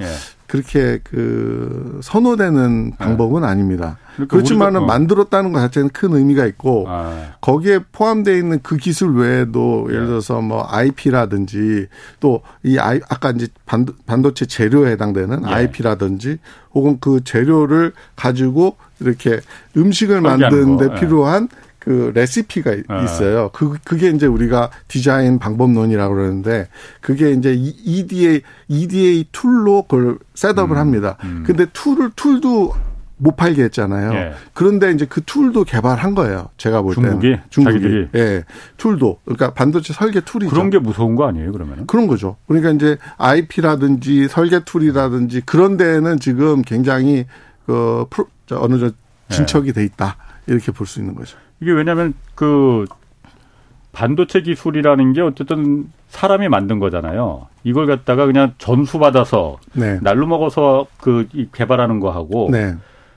[0.54, 3.98] 그렇게 그 선호되는 방법은 아닙니다.
[4.14, 4.86] 그러니까 그렇지만은 어.
[4.86, 7.32] 만들었다는 것 자체는 큰 의미가 있고 아.
[7.40, 10.06] 거기에 포함되어 있는 그 기술 외에도 예를 네.
[10.06, 11.88] 들어서 뭐 IP라든지
[12.20, 15.52] 또 이 아까 이제 반도, 반도체 재료에 해당되는 예.
[15.52, 16.38] IP라든지
[16.72, 19.40] 혹은 그 재료를 가지고 이렇게
[19.76, 21.00] 음식을 만드는데 예.
[21.00, 21.48] 필요한
[21.84, 23.02] 그 레시피가 아.
[23.02, 23.50] 있어요.
[23.52, 26.68] 그 그게 이제 우리가 디자인 방법론이라고 그러는데
[27.02, 30.80] 그게 이제 EDA EDA 툴로 그걸 setup을 음.
[30.80, 31.18] 합니다.
[31.24, 31.44] 음.
[31.46, 32.72] 근데 tool을 tool도
[33.16, 34.12] 못 팔게 했잖아요.
[34.14, 34.32] 예.
[34.54, 36.48] 그런데 이제 그 tool도 개발한 거예요.
[36.56, 37.10] 제가 볼 때는.
[37.20, 37.36] 중국이?
[37.50, 37.74] 중국이.
[37.74, 38.08] 자기들이.
[38.16, 38.44] 예.
[38.76, 39.20] tool도.
[39.24, 40.50] 그러니까 반도체 설계 tool이죠.
[40.50, 41.86] 그런 게 무서운 거 아니에요, 그러면?
[41.86, 42.36] 그런 거죠.
[42.48, 47.26] 그러니까 이제 IP라든지 설계 tool이라든지 그런 데는 지금 굉장히
[47.66, 48.04] 그
[48.50, 48.94] 어느 정도
[49.28, 50.16] 진척이 돼 있다.
[50.46, 51.38] 이렇게 볼 수 있는 거죠.
[51.60, 52.84] 이게 왜냐하면 그
[53.92, 57.46] 반도체 기술이라는 게 어쨌든 사람이 만든 거잖아요.
[57.62, 59.98] 이걸 갖다가 그냥 전수 받아서 네.
[60.02, 62.74] 날로 먹어서 그 개발하는 거 하고 네.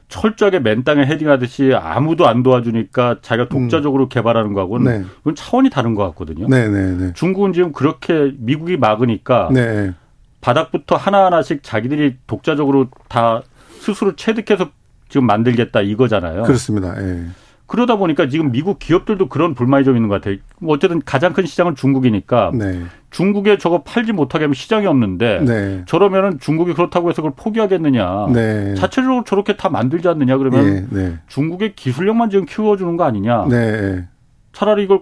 [0.10, 3.64] 철저하게 맨 땅에 헤딩하듯이 아무도 안 도와주니까 자기가 음.
[3.64, 4.10] 독자적으로 음.
[4.10, 5.06] 개발하는 거하고는 네.
[5.18, 6.48] 그건 차원이 다른 것 같거든요.
[6.48, 7.14] 네, 네, 네.
[7.14, 9.94] 중국은 지금 그렇게 미국이 막으니까 네.
[10.42, 13.42] 바닥부터 하나하나씩 자기들이 독자적으로 다
[13.80, 14.70] 스스로 체득해서
[15.10, 16.44] 지금 만들겠다 이거잖아요.
[16.44, 16.96] 그렇습니다.
[17.02, 17.26] 예.
[17.68, 20.38] 그러다 보니까 지금 미국 기업들도 그런 불만이 좀 있는 것 같아요.
[20.60, 22.82] 뭐 어쨌든 가장 큰 시장은 중국이니까 네.
[23.12, 25.84] 중국에 저거 팔지 못하게 하면 시장이 없는데 네.
[25.86, 28.28] 저러면은 중국이 그렇다고 해서 그걸 포기하겠느냐.
[28.34, 28.74] 네.
[28.76, 30.88] 자체적으로 저렇게 다 만들지 않느냐 그러면 네.
[30.90, 31.20] 네.
[31.28, 33.48] 중국의 기술력만 지금 키워주는 거 아니냐.
[33.50, 34.08] 네.
[34.54, 35.02] 차라리 이걸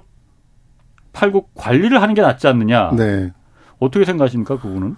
[1.13, 2.91] 팔고 관리를 하는 게 낫지 않느냐.
[3.77, 4.95] 어떻게 생각하십니까 그분은?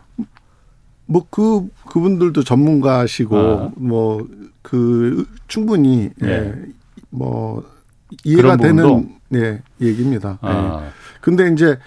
[1.06, 3.72] 뭐 그 그분들도 전문가시고 아.
[3.76, 6.54] 뭐그 충분히 예.
[7.10, 7.63] 뭐
[8.24, 10.38] 이해가 되는 예, 얘기입니다.
[10.41, 10.84] 아.
[10.84, 10.89] 예.
[11.22, 11.78] 근데 이제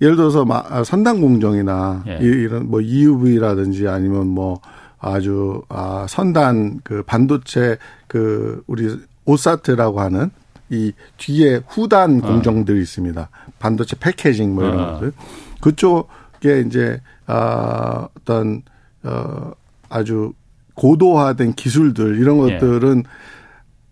[0.00, 2.18] 예를 들어서 막 선단 공정이나 예.
[2.20, 4.60] 이런 뭐 EUV라든지 아니면 뭐
[4.98, 10.30] 아주 아 선단 그 반도체 그 우리 오사트라고 하는
[10.70, 12.26] 이 뒤에 후단 아.
[12.26, 13.28] 공정들이 있습니다.
[13.58, 14.92] 반도체 패키징 뭐 이런 아.
[14.92, 15.12] 것들.
[15.60, 18.62] 그쪽에 이제 아 어떤
[19.02, 19.52] 어
[19.88, 20.32] 아주
[20.74, 22.58] 고도화된 기술들 이런 예.
[22.58, 23.35] 것들은 예.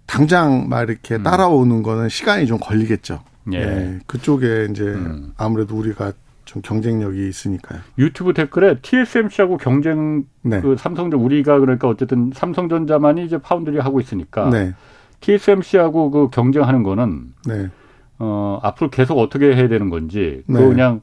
[0.07, 1.23] 당장 막 이렇게 음.
[1.23, 3.21] 따라오는 거는 시간이 좀 걸리겠죠.
[3.53, 3.59] 예.
[3.59, 3.99] 예.
[4.07, 5.33] 그쪽에 이제 음.
[5.37, 6.13] 아무래도 우리가
[6.45, 7.81] 좀 경쟁력이 있으니까요.
[7.99, 10.61] 유튜브 댓글에 TSMC하고 경쟁 네.
[10.61, 14.75] 그 삼성전 우리가 그러니까 어쨌든 삼성전자만이 이제 파운드리 하고 있으니까 네.
[15.21, 17.71] TSMC하고 그 경쟁하는 거는 네.
[18.19, 20.69] 어 앞으로 계속 어떻게 해야 되는 건지 그 네.
[20.69, 21.01] 그냥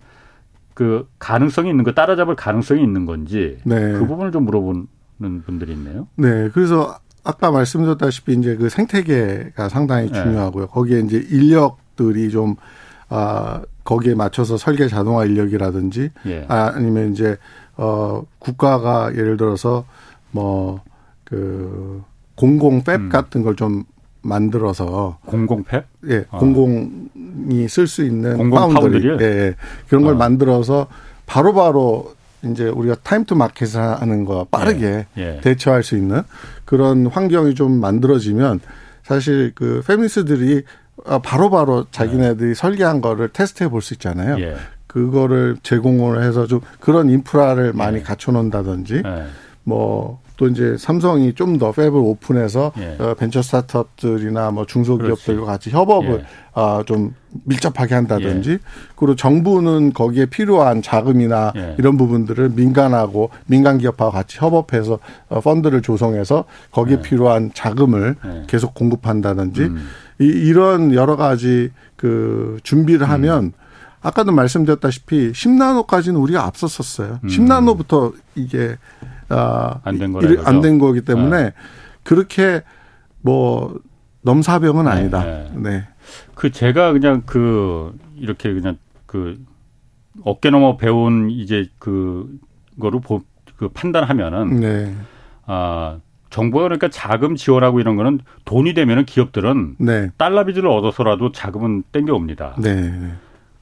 [0.73, 3.93] 그 가능성이 있는 거 따라잡을 가능성이 있는 건지 네.
[3.93, 4.87] 그 부분을 좀 물어보는
[5.45, 6.07] 분들이 있네요.
[6.15, 10.23] 네, 그래서 아까 말씀드렸다시피 이제 그 생태계가 상당히 네.
[10.23, 10.67] 중요하고요.
[10.67, 12.55] 거기에 이제 인력들이 좀,
[13.09, 16.45] 아, 거기에 맞춰서 설계 자동화 인력이라든지, 예.
[16.47, 17.37] 아, 아니면 이제,
[17.77, 19.85] 어, 국가가 예를 들어서
[20.31, 20.81] 뭐,
[21.23, 22.03] 그,
[22.35, 23.09] 공공 fab 음.
[23.09, 23.83] 같은 걸 좀
[24.23, 25.83] 만들어서 공공 fab?
[26.09, 26.37] 예, 어.
[26.37, 29.55] 공공이 쓸 수 있는 공공 파운드리 예, 예,
[29.89, 30.17] 그런 걸 어.
[30.17, 30.87] 만들어서
[31.25, 32.13] 바로바로
[32.43, 35.21] 이제 우리가 time to market을 하는 거 빠르게 예.
[35.21, 35.39] 예.
[35.41, 36.21] 대처할 수 있는
[36.65, 38.59] 그런 환경이 좀 만들어지면
[39.03, 40.63] 사실 그 fabless들이
[41.03, 42.53] 바로바로 바로 자기네들이 네.
[42.53, 44.39] 설계한 거를 테스트해 볼 수 있잖아요.
[44.39, 44.55] 예.
[44.87, 48.01] 그거를 제공을 해서 좀 그런 인프라를 많이 예.
[48.01, 49.25] 갖춰 놓는다든지 예.
[49.63, 52.97] 뭐 또 이제 삼성이 좀 더 팹을 오픈해서 예.
[52.99, 56.25] 어, 벤처 스타트업들이나 뭐 중소기업들과 같이 협업을 예.
[56.53, 57.13] 아, 좀
[57.43, 58.57] 밀접하게 한다든지
[58.95, 61.75] 그리고 정부는 거기에 필요한 자금이나 예.
[61.77, 68.43] 이런 부분들을 민간하고 민간 기업하고 같이 협업해서 어, 펀드를 조성해서 거기에 필요한 자금을 예.
[68.47, 69.87] 계속 공급한다든지 음.
[70.19, 73.53] 이, 이런 여러 가지 그 준비를 하면
[74.01, 77.19] 아까도 말씀드렸다시피 10나노까지는 우리가 앞섰었어요.
[77.23, 78.77] 10나노부터 이게
[79.31, 80.41] 아, 안된 이거죠?
[80.45, 81.53] 안된 거기 때문에
[82.03, 82.61] 그렇게
[83.21, 83.79] 뭐
[84.21, 85.23] 넘사벽은 아니다.
[85.23, 85.51] 네.
[85.55, 85.87] 네.
[86.35, 89.39] 그 제가 그냥 그 이렇게 그냥 그
[90.23, 92.27] 어깨 넘어 배운 이제 그
[92.79, 93.21] 거로 보,
[93.57, 94.95] 그 판단하면은 네.
[95.45, 100.09] 아 정부가 그러니까 자금 지원하고 이런 거는 돈이 되면은 기업들은 네.
[100.17, 102.55] 달러 빚을 얻어서라도 자금은 땡겨 옵니다.
[102.59, 103.13] 네.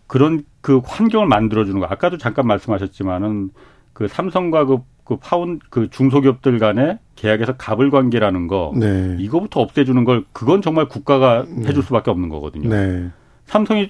[0.07, 1.87] 그런 그 환경을 만들어 주는 거.
[1.87, 3.51] 아까도 잠깐 말씀하셨지만은
[3.93, 9.15] 그 삼성과 그, 그 파운 그 중소기업들 간의 계약에서 갑을 관계라는 거 네.
[9.17, 12.69] 이거부터 없애주는 걸 그건 정말 국가가 해줄 수밖에 없는 거거든요.
[12.69, 13.09] 네.
[13.47, 13.89] 삼성이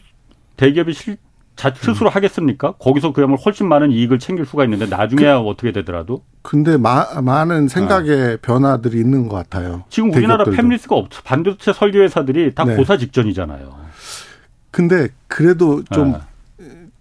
[0.56, 1.18] 대기업이 실,
[1.58, 2.72] 자, 스스로 하겠습니까?
[2.80, 8.38] 거기서 그야말로 훨씬 많은 이익을 챙길 수가 있는데 나중에야 어떻게 되더라도 근데 마, 많은 생각의
[8.42, 9.84] 변화들이 있는 것 같아요.
[9.90, 10.46] 지금 우리나라.
[10.46, 12.78] 팹리스가 없 반도체 설계 회사들이 다 네.
[12.78, 13.76] 고사 직전이잖아요.
[14.72, 16.22] 근데 그래도 좀 아,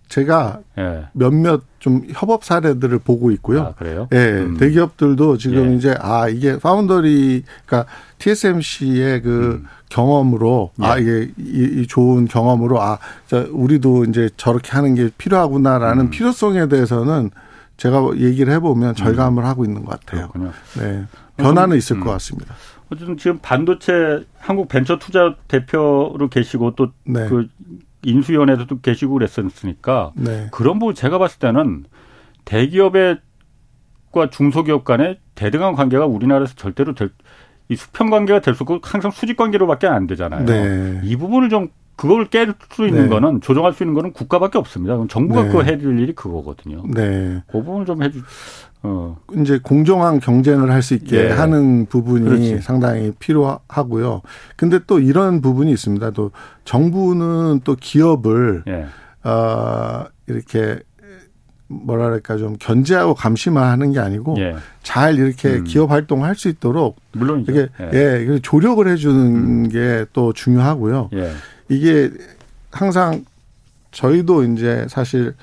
[0.08, 1.06] 제가 예.
[1.12, 3.60] 몇몇 좀 협업 사례들을 보고 있고요.
[3.60, 4.08] 아, 그래요?
[4.12, 4.56] 예, 음.
[4.56, 5.76] 대기업들도 지금 예.
[5.76, 10.86] 이제 아 이게 파운더리 그러니까 TSMC의 그 경험으로 예.
[10.86, 16.10] 아 이게 이, 이 좋은 경험으로 아 자, 우리도 이제 저렇게 하는 게 필요하구나라는 음.
[16.10, 17.30] 필요성에 대해서는
[17.76, 20.28] 제가 얘기를 해 보면 절감을 하고 있는 것 같아요.
[20.28, 20.52] 그렇군요.
[20.80, 21.04] 네,
[21.36, 22.00] 변화는 있을 음.
[22.00, 22.54] 것 같습니다.
[22.90, 27.28] 어쨌든 지금 반도체 한국 벤처 투자 대표로 계시고 또그 네,
[28.02, 31.84] 인수위원회에도 계시고 그랬으니까 네, 그런 부분 제가 봤을 때는
[32.44, 33.18] 대기업의
[34.10, 37.10] 과 중소기업 간의 대등한 관계가 우리나라에서 절대로 될,
[37.68, 40.46] 이 수평 관계가 될 수 없고 항상 수직 관계로밖에 안 되잖아요.
[40.46, 41.00] 네.
[41.04, 43.08] 이 부분을 좀 그걸 깰 수 있는 네.
[43.08, 44.94] 거는 조정할 수 있는 거는 국가밖에 없습니다.
[44.94, 45.48] 그럼 정부가 네.
[45.48, 46.84] 그거 될 일이 그거거든요.
[46.94, 47.42] 네.
[47.48, 48.22] 그 부분을 좀 해주.
[48.82, 51.30] 어, 이제 공정한 경쟁을 할 수 있게 예.
[51.30, 52.60] 하는 부분이 그렇지.
[52.60, 54.22] 상당히 필요하고요.
[54.56, 56.10] 근데 또 이런 부분이 있습니다.
[56.12, 56.30] 또
[56.64, 58.86] 정부는 또 기업을 예,
[59.28, 60.78] 어 이렇게
[61.66, 65.64] 뭐랄까 좀 견제하고 감시만 하는 게 아니고 예, 잘 이렇게 음.
[65.64, 71.10] 기업 활동을 할 수 있도록 물론 이게 예, 그 조력을 해주는 게또 중요하고요.
[71.14, 71.32] 예,
[71.68, 72.10] 이게
[72.70, 73.24] 항상
[73.90, 75.34] 저희도 이제 사실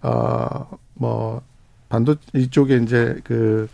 [0.00, 0.78] 어뭐
[1.94, 3.68] 반도 이쪽에 이제 그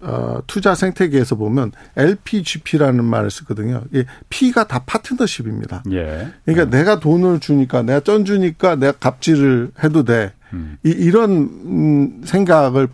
[0.00, 3.82] 어, 투자 생태계에서 보면 LPGP라는 말을 쓰거든요.
[3.92, 5.82] 이 P가 다 파트너십입니다.
[5.92, 6.28] 예.
[6.46, 10.32] 그러니까 내가 돈을 주니까 내가 쩐 주니까 내가 갑질을 해도 돼.
[10.54, 10.78] 음.
[10.84, 12.88] 이, 이런 음, 생각을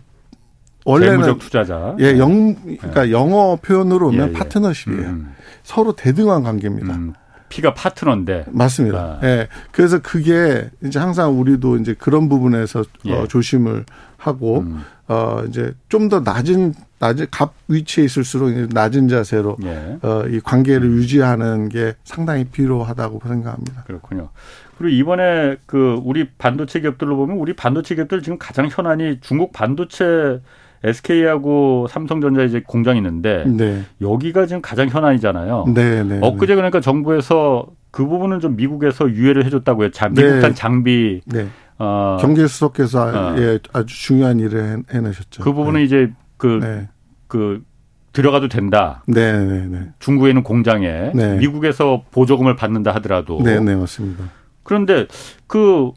[0.83, 1.95] 원래는 투자자.
[1.99, 4.33] 예, 영 그러니까 영어 표현으로 오면 예, 예.
[4.33, 5.07] 파트너십이에요.
[5.07, 6.93] 음, 서로 대등한 관계입니다.
[6.93, 7.13] 음.
[7.49, 8.47] 피가 파트너인데.
[8.49, 9.19] 맞습니다.
[9.21, 9.27] 아.
[9.27, 9.47] 예.
[9.71, 13.13] 그래서 그게 이제 항상 우리도 이제 그런 부분에서 예.
[13.13, 13.85] 어, 조심을
[14.17, 14.81] 하고 음.
[15.07, 19.97] 어 이제 좀 더 낮은 낮은 갑 위치에 있을수록 이제 낮은 자세로 예.
[20.01, 23.83] 어이 관계를 유지하는 게 상당히 필요하다고 생각합니다.
[23.85, 24.29] 그렇군요.
[24.77, 30.39] 그리고 이번에 그 우리 반도체 기업들로 보면 우리 반도체 기업들 지금 가장 현안이 중국 반도체
[30.83, 33.83] SK하고 삼성전자 이제 공장이 있는데 네.
[34.01, 35.65] 여기가 지금 가장 현안이잖아요.
[35.73, 36.19] 네, 네.
[36.21, 39.91] 엊그제 그러니까 정부에서 그 부분은 좀 미국에서 유예를 해줬다고 해요.
[39.91, 40.23] 자, 네.
[40.23, 41.47] 미국산 장비 네.
[41.79, 43.35] 어, 경제수석께서 어.
[43.37, 45.43] 예, 아주 중요한 일을 해, 해내셨죠.
[45.43, 46.89] 그 부분은 이제 그 네.
[47.27, 47.63] 그
[48.13, 49.03] 들어가도 된다.
[49.05, 49.89] 네, 네, 네.
[49.99, 51.37] 중국에 있는 공장에 네.
[51.37, 54.23] 미국에서 보조금을 받는다 하더라도 네, 네, 맞습니다.
[54.63, 55.05] 그런데
[55.45, 55.91] 그,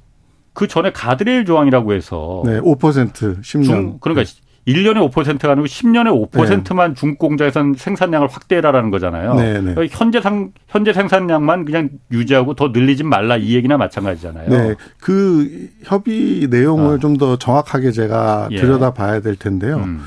[0.52, 3.64] 그 전에 가드레일 조항이라고 해서 네, 5% 10년.
[3.64, 4.30] 중, 그러니까
[4.66, 9.34] 1년에 5%가 아니고 10년에 5%만 중국 공장에선 생산량을 확대해라라는 거잖아요.
[9.34, 9.74] 네, 네.
[9.74, 14.48] 그러니까 현재 상, 현재 생산량만 그냥 유지하고 더 늘리진 말라 이 얘기나 마찬가지잖아요.
[14.50, 16.98] 네, 그 협의 내용을 아.
[16.98, 18.60] 좀더 정확하게 제가 예.
[18.60, 19.76] 들여다 봐야 될 텐데요.
[19.76, 20.02] 음,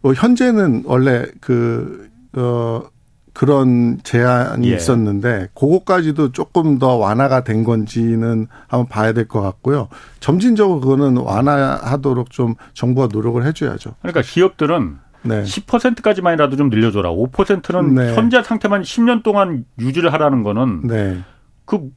[0.00, 2.82] 뭐 현재는 원래 그, 어,
[3.38, 4.74] 그런 제한이 예.
[4.74, 9.86] 있었는데, 그거까지도 조금 더 완화가 된 건지는 한번 봐야 될 것 같고요.
[10.18, 13.94] 점진적으로 그거는 완화하도록 좀 정부가 노력을 해줘야죠.
[14.02, 15.42] 그러니까 기업들은 네.
[15.44, 17.10] 10%까지만이라도 좀 늘려줘라.
[17.12, 18.14] 5%는 네.
[18.16, 21.18] 현재 상태만 10년 동안 유지를 하라는 거는 네.
[21.64, 21.90] 그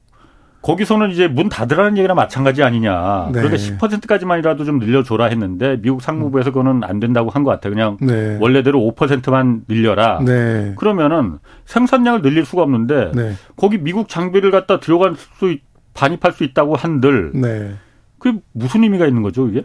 [0.61, 3.29] 거기서는 이제 문 닫으라는 얘기나 마찬가지 아니냐.
[3.33, 3.39] 네.
[3.41, 7.73] 그런데 10%까지만이라도 좀 늘려줘라 했는데 미국 상무부에서 그거는 안 된다고 한 것 같아요.
[7.73, 8.37] 그냥 네.
[8.39, 10.19] 원래대로 5%만 늘려라.
[10.23, 10.75] 네.
[10.77, 13.33] 그러면은 생산량을 늘릴 수가 없는데 네.
[13.55, 17.73] 거기 미국 장비를 갖다 들어갈 수 있- 반입할 수 있다고 한들 네.
[18.19, 19.63] 그게 무슨 의미가 있는 거죠, 이게?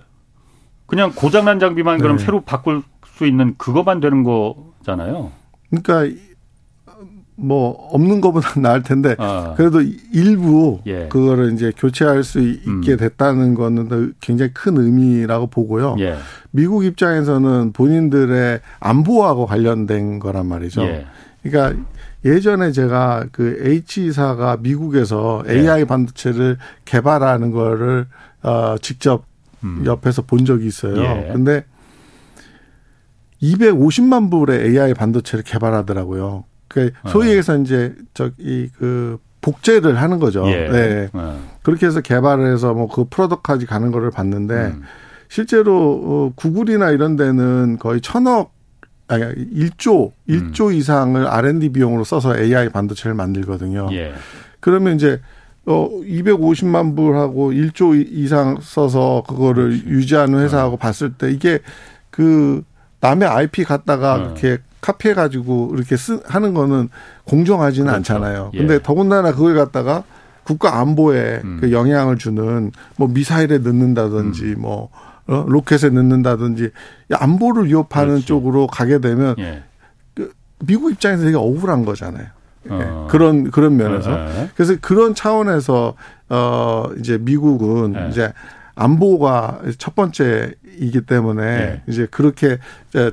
[0.87, 2.25] 그냥 고장난 장비만 그럼 네.
[2.25, 5.31] 새로 바꿀 수 있는 그거만 되는 거잖아요.
[5.71, 6.19] 그러니까
[7.37, 9.55] 뭐 없는 것보다 나을 텐데 아.
[9.57, 9.81] 그래도
[10.13, 11.07] 일부 예.
[11.09, 12.97] 그거를 이제 교체할 수 있게 음.
[12.99, 15.97] 됐다는 거는 굉장히 큰 의미라고 보고요.
[16.01, 16.17] 예.
[16.51, 20.83] 미국 입장에서는 본인들의 안보하고 관련된 거란 말이죠.
[20.83, 21.07] 예.
[21.43, 21.81] 그러니까
[22.25, 25.85] 예전에 제가 그 H사가 미국에서 AI 예.
[25.85, 26.57] 반도체를
[26.87, 28.07] 개발하는 거를
[28.43, 29.25] 어 직접
[29.63, 29.83] 음.
[29.85, 31.03] 옆에서 본 적이 있어요.
[31.03, 31.31] 예.
[31.33, 31.65] 근데
[33.43, 36.45] 250만 불의 AI 반도체를 개발하더라고요.
[36.77, 37.57] 그 소위 해서 어.
[37.57, 40.47] 이제 저기 그 복제를 하는 거죠.
[40.47, 40.69] 예.
[40.69, 41.09] 네.
[41.15, 41.41] 어.
[41.63, 44.83] 그렇게 해서 개발을 해서 뭐 그 프로덕까지 가는 거를 봤는데 음.
[45.31, 45.75] 실제로
[46.05, 48.53] 어 구글이나 이런 데는 거의 천억
[49.09, 50.73] 아니 1조 1조 음.
[50.75, 53.89] 이상을 R&D 비용으로 써서 AI 반도체를 만들거든요.
[53.93, 54.13] 예.
[54.61, 55.19] 그러면 이제
[55.65, 59.85] 어 250만 불하고 1조 이상 써서 그거를 그렇지.
[59.87, 60.79] 유지하는 회사하고 어.
[60.79, 61.61] 봤을 때 이게
[62.11, 62.63] 그
[63.01, 64.19] 남의 IP 갖다가 어.
[64.19, 66.91] 그렇게 카피해 가지고 이렇게 쓰 하는 거는
[67.25, 68.15] 공정하지는 그렇죠.
[68.15, 68.51] 않잖아요.
[68.55, 68.59] 예.
[68.59, 70.05] 근데 더군다나 그걸 갖다가
[70.45, 71.59] 국가 안보에 음.
[71.61, 74.61] 그 영향을 주는 뭐 미사일에 넣는다든지 음.
[74.61, 74.91] 뭐
[75.27, 75.45] 어?
[75.49, 76.71] 로켓에 넣는다든지
[77.13, 78.27] 안보를 위협하는 그렇지.
[78.27, 79.65] 쪽으로 가게 되면 예.
[80.15, 80.33] 그
[80.65, 82.27] 미국 입장에서 되게 억울한 거잖아요.
[82.71, 82.71] 예.
[82.71, 83.09] 어.
[83.11, 84.51] 그런 그런 면에서 예.
[84.55, 85.95] 그래서 그런 차원에서
[86.29, 88.09] 어 이제 미국은 예.
[88.09, 88.33] 이제
[88.77, 91.83] 안보가 첫 번째이기 때문에 네.
[91.89, 92.59] 이제 그렇게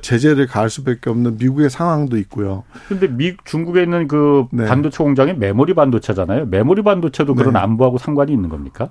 [0.02, 2.64] 제재를 가할 수밖에 없는 미국의 상황도 있고요.
[2.86, 4.66] 그런데 미 중국에 있는 그 네.
[4.66, 6.46] 반도체 공장이 메모리 반도체잖아요.
[6.46, 7.60] 메모리 반도체도 그런 네.
[7.60, 8.90] 안보하고 상관이 있는 겁니까?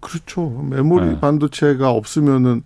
[0.00, 0.48] 그렇죠.
[0.68, 1.20] 메모리 네.
[1.20, 2.62] 반도체가 없으면은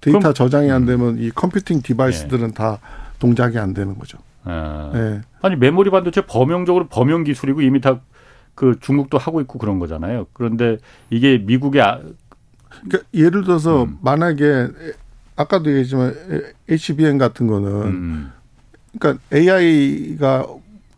[0.00, 0.86] 데이터 그럼, 저장이 안 음.
[0.86, 2.54] 되면 이 computing device들은 네.
[2.54, 2.78] 다
[3.18, 4.18] 동작이 안 되는 거죠.
[4.44, 4.90] 아.
[4.94, 5.20] 네.
[5.42, 8.00] 아니 메모리 반도체 범용적으로 범용 기술이고 이미 다
[8.54, 10.26] 그 중국도 하고 있고 그런 거잖아요.
[10.32, 10.78] 그런데
[11.10, 12.00] 이게 미국의 아,
[12.68, 13.98] 그러니까 예를 들어서 음.
[14.02, 14.68] 만약에
[15.36, 16.14] 아까도 얘기했지만
[16.68, 18.32] HBM 같은 거는 음.
[18.98, 20.46] 그러니까 AI가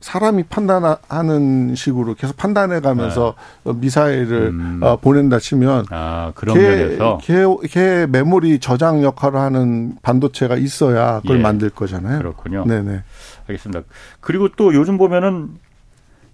[0.00, 3.34] 사람이 판단하는 식으로 계속 판단해 가면서
[3.64, 3.72] 네.
[3.74, 4.80] 미사일을 음.
[4.82, 11.38] 어, 보낸다 치면 아, 그런 걔, 걔, 걔 메모리 저장 역할을 하는 반도체가 있어야 그걸
[11.38, 11.42] 예.
[11.42, 12.18] 만들 거잖아요.
[12.18, 12.64] 그렇군요.
[12.66, 13.02] 네네.
[13.48, 13.82] 알겠습니다.
[14.20, 15.58] 그리고 또 요즘 보면은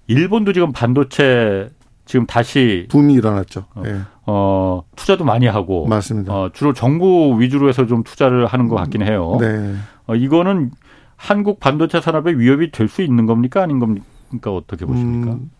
[0.06, 1.70] 일본도 지금 반도체
[2.04, 3.66] 지금 다시 붐이 일어났죠.
[3.74, 4.00] 어, 네.
[4.26, 6.34] 어, 투자도 많이 하고 맞습니다.
[6.34, 9.38] 어, 주로 정부 위주로 해서 좀 투자를 하는 것 같긴 해요.
[9.40, 9.74] 네.
[10.06, 10.70] 어, 이거는
[11.16, 15.32] 한국 반도체 산업에 위협이 될 수 있는 겁니까 아닌 겁니까 어떻게 보십니까?
[15.34, 15.50] 음,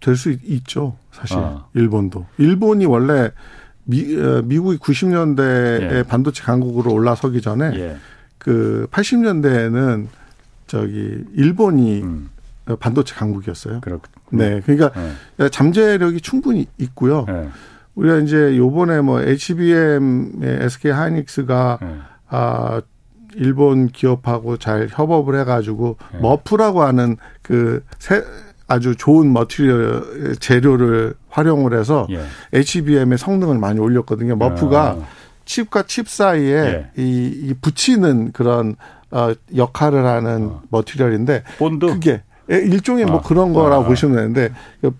[0.00, 0.96] 될수 있죠.
[1.10, 1.66] 사실 아.
[1.74, 3.30] 일본도 일본이 원래
[3.84, 6.02] 미, 어, 미국이 90년대에 예.
[6.06, 7.96] 반도체 강국으로 올라서기 전에 예.
[8.38, 10.06] 그 80년대에는
[10.66, 12.30] 저기 일본이 음.
[12.74, 13.80] 반도체 강국이었어요.
[13.80, 14.10] 그렇군요.
[14.30, 14.60] 네.
[14.60, 14.90] 그러니까
[15.36, 15.48] 네.
[15.48, 17.24] 잠재력이 충분히 있고요.
[17.28, 17.48] 네.
[17.94, 21.98] 우리가 이제 요번에 뭐 HBM의 SK 하이닉스가 네.
[22.28, 22.82] 아
[23.36, 26.20] 일본 기업하고 잘 협업을 해 가지고 네.
[26.20, 28.22] 머프라고 하는 그 새,
[28.66, 32.20] 아주 좋은 머티리얼 재료를 활용을 해서 예.
[32.52, 34.36] HBM의 성능을 많이 올렸거든요.
[34.36, 35.06] 머프가 아.
[35.44, 36.90] 칩과 칩 사이에 예.
[36.96, 38.74] 이, 이 붙이는 그런
[39.10, 40.62] 어 역할을 하는 어.
[40.70, 44.92] material인데 본드 그게 예, 일종의 뭐 아, 그런 거라고 아, 보시면 되는데 그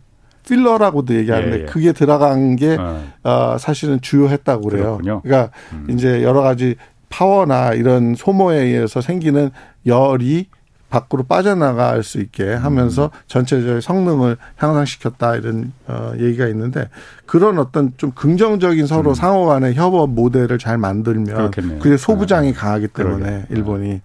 [0.46, 1.66] filler라고도 얘기하는데 예, 예.
[1.66, 3.02] 그게 들어간 게 아.
[3.22, 4.98] 어, 사실은 주요했다고 그래요.
[4.98, 5.20] 그렇군요.
[5.22, 5.86] 그러니까 음.
[5.90, 6.76] 이제 여러 가지
[7.08, 9.50] 파워나 이런 소모에 의해서 생기는
[9.86, 10.48] 열이
[10.96, 13.10] 밖으로 빠져나갈 수 있게 하면서 음.
[13.26, 16.88] 전체적인 성능을 향상시켰다 이런 어 얘기가 있는데
[17.26, 19.14] 그런 어떤 좀 긍정적인 서로 음.
[19.14, 21.78] 상호 간의 협업 모델을 잘 만들면 그렇겠네요.
[21.80, 22.52] 그게 소부장이 아.
[22.54, 23.46] 강하기 때문에 그러게.
[23.50, 24.00] 일본이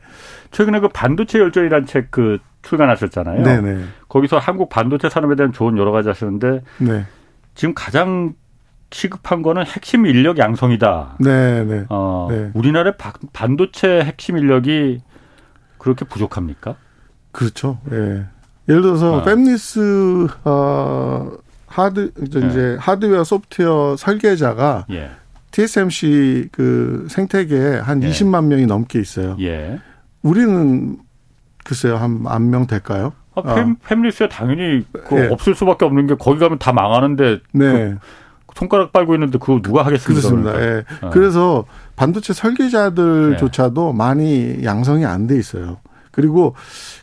[0.51, 3.43] 최근에 그 반도체 열전이라는 책그 출간하셨잖아요.
[3.43, 3.83] 네네.
[4.09, 7.05] 거기서 한국 반도체 산업에 대한 조언 여러 가지 하셨는데 네.
[7.55, 8.33] 지금 가장
[8.91, 11.15] 시급한 거는 핵심 인력 양성이다.
[11.21, 11.85] 네 네.
[11.89, 12.51] 어, 네.
[12.53, 12.95] 우리나라의
[13.31, 14.99] 반도체 핵심 인력이
[15.81, 16.75] 그렇게 부족합니까?
[17.31, 17.79] 그렇죠.
[17.91, 18.25] 예.
[18.69, 19.23] 예를 들어서 어.
[19.25, 21.31] 팹리스 어
[21.65, 22.77] 하드 이제 네.
[22.79, 25.09] 하드웨어 소프트웨어 설계자가 예.
[25.49, 28.09] TSMC 그 생태계에 한 예.
[28.09, 29.35] 20만 명이 넘게 있어요.
[29.39, 29.79] 예.
[30.21, 30.97] 우리는
[31.63, 33.13] 글쎄요, 한 만 명 될까요?
[33.33, 35.27] 아, 팸, 패밀리스에 당연히 그 네.
[35.29, 37.95] 없을 수밖에 없는 게 거기 가면 다 망하는데 네.
[38.45, 40.21] 그 손가락 빨고 있는데 그거 누가 하겠습니까?
[40.21, 40.51] 그렇습니다.
[40.51, 40.95] 그러니까.
[41.01, 41.07] 예.
[41.07, 41.09] 어.
[41.09, 41.65] 그래서
[42.01, 43.97] 반도체 설계자들조차도 네.
[43.97, 45.77] 많이 양성이 안 돼 있어요.
[46.09, 46.55] 그리고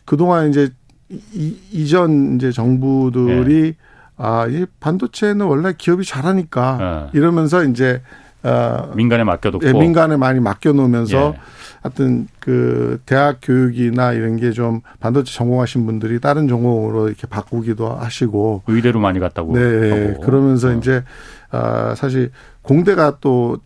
[0.03, 0.69] 그동안 이제
[1.09, 3.77] 이, 이전 이제 정부들이 네.
[4.17, 7.09] 아, 이 반도체는 원래 기업이 잘하니까 어.
[7.13, 8.01] 이러면서 이제
[8.43, 11.39] 어, 민간에 맡겨뒀고 예, 민간에 많이 맡겨놓으면서 예.
[11.81, 18.63] 하여튼 그 대학 교육이나 이런 게 좀 반도체 전공하신 분들이 다른 전공으로 이렇게 바꾸기도 하시고
[18.67, 20.21] 의대로 많이 갔다고 네 하고.
[20.21, 20.71] 그러면서 어.
[20.73, 21.05] 이제
[21.51, 22.31] 아 사실
[22.61, 23.59] 공대가 또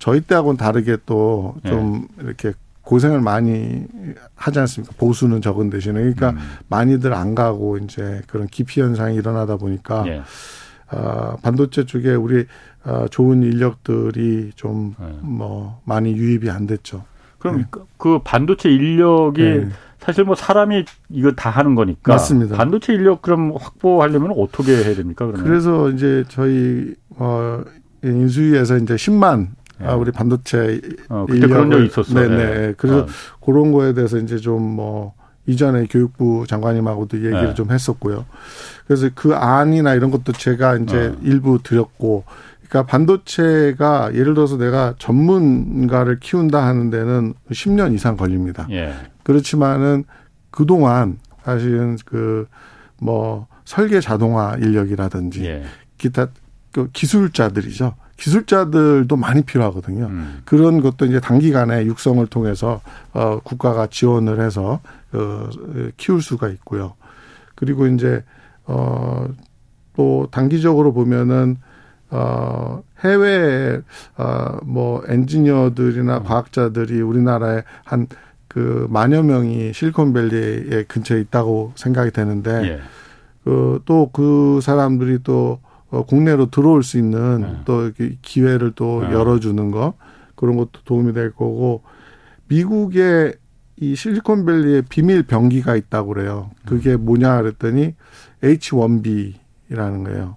[0.00, 2.24] 저희 때하고는 다르게 또좀 예.
[2.24, 3.84] 이렇게 고생을 많이
[4.34, 4.92] 하지 않습니까?
[4.98, 6.38] 보수는 적은 대신에 그러니까 음.
[6.68, 10.22] 많이들 안 가고 이제 그런 기피 현상이 일어나다 보니까 예.
[10.90, 12.46] 어, 반도체 쪽에 우리
[12.84, 15.82] 어, 좋은 인력들이 좀뭐 예.
[15.84, 17.04] 많이 유입이 안 됐죠.
[17.38, 17.64] 그럼 네.
[17.96, 19.68] 그 반도체 인력이 네.
[19.98, 22.56] 사실 뭐 사람이 이거 다 하는 거니까 맞습니다.
[22.56, 25.26] 반도체 인력 그럼 확보하려면 어떻게 해야 됩니까?
[25.26, 25.46] 그러면?
[25.46, 27.62] 그래서 이제 저희 어
[28.02, 29.59] 인수위에서 이제 10만 네.
[29.82, 32.28] 아, 우리 반도체 어, 그때 그런 적이 있었어요.
[32.28, 32.36] 네네.
[32.36, 32.74] 네.
[32.76, 33.06] 그래서 어.
[33.44, 35.14] 그런 거에 대해서 이제 좀뭐
[35.46, 37.54] 이전에 교육부 장관님하고도 얘기를 네.
[37.54, 38.26] 좀 했었고요.
[38.86, 41.16] 그래서 그 안이나 이런 것도 제가 이제 어.
[41.22, 42.24] 일부 드렸고
[42.68, 48.66] 그러니까 반도체가 예를 들어서 내가 전문가를 키운다 하는 데는 10년 이상 걸립니다.
[48.70, 48.94] 예.
[49.24, 50.04] 그렇지만은
[50.50, 52.46] 그동안 사실은 그
[53.00, 55.64] 뭐 설계 자동화 인력이라든지 예.
[55.98, 56.28] 기타
[56.70, 57.94] 그 기술자들이죠.
[58.20, 60.06] 기술자들도 많이 필요하거든요.
[60.06, 60.42] 음.
[60.44, 62.80] 그런 것도 이제 단기간에 육성을 통해서
[63.12, 64.80] 어 국가가 지원을 해서
[65.12, 65.48] 어
[65.96, 66.94] 키울 수가 있고요.
[67.54, 68.22] 그리고 이제
[68.66, 71.56] 어또 단기적으로 보면은
[72.12, 73.80] 어, 해외,
[74.16, 76.24] 어, 뭐, 엔지니어들이나 음.
[76.24, 78.08] 과학자들이 우리나라에 한
[78.50, 82.80] 그 만여 명이 실리콘밸리에 근처에 있다고 생각이 되는데, 예.
[83.44, 85.60] 그, 또 그 사람들이 또
[85.90, 87.64] 어, 국내로 들어올 수 있는 예.
[87.64, 87.90] 또
[88.22, 89.12] 기회를 또 예.
[89.12, 89.94] 열어주는 거,
[90.36, 91.82] 그런 것도 도움이 될 거고,
[92.48, 93.34] 미국의
[93.76, 96.50] 이 실리콘밸리에 비밀 병기가 있다고 그래요.
[96.66, 97.04] 그게 음.
[97.06, 97.94] 뭐냐 그랬더니
[98.42, 100.36] H1B라는 거예요.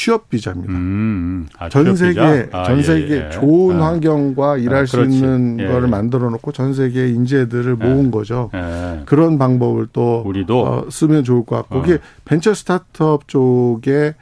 [0.00, 0.72] 취업 비자입니다.
[0.72, 1.46] 음, 음.
[1.58, 3.30] 아, 전 세계 아, 전 예, 세계 예, 예.
[3.30, 3.88] 좋은 아.
[3.88, 5.66] 환경과 일할 아, 수 있는 예.
[5.66, 7.84] 거를 만들어 놓고 전 세계 인재들을 예.
[7.84, 8.50] 모은 거죠.
[8.54, 9.02] 예.
[9.04, 11.82] 그런 방법을 또 우리도 어, 쓰면 좋을 것 같고 어.
[11.82, 14.14] 그게 벤처 스타트업 쪽에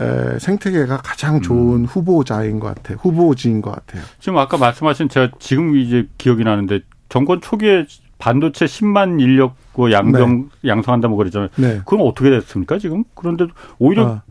[0.00, 1.84] 에, 생태계가 가장 좋은 음.
[1.86, 2.98] 후보자인 것 같아요.
[3.00, 4.04] 후보지인 것 같아요.
[4.20, 7.86] 지금 아까 말씀하신 제가 지금 이제 기억이 나는데 정권 초기에
[8.18, 10.68] 반도체 10만 인력 그 양병 네.
[10.68, 11.48] 양성한다 뭐 그랬잖아요.
[11.56, 11.80] 네.
[11.84, 13.02] 그럼 어떻게 됐습니까 지금?
[13.16, 13.48] 그런데
[13.80, 14.22] 오히려 아.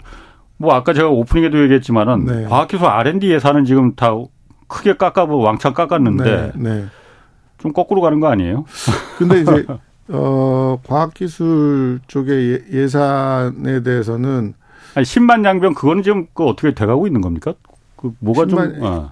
[0.58, 2.44] 뭐 아까 제가 오프닝에도 얘기했지만은 네.
[2.46, 4.14] 과학기술 R&D 예산은 지금 다
[4.68, 6.86] 크게 깎아보 왕창 깎았는데 네, 네.
[7.58, 8.66] 좀 거꾸로 가는 거 아니에요?
[9.18, 9.66] 근데 이제
[10.10, 14.54] 어 과학기술 쪽의 예, 예산에 대해서는
[14.94, 17.54] 아니 10만 양병 그거는 지금 그 어떻게 돼가고 있는 겁니까?
[17.96, 19.12] 그 뭐가 10만, 좀 어.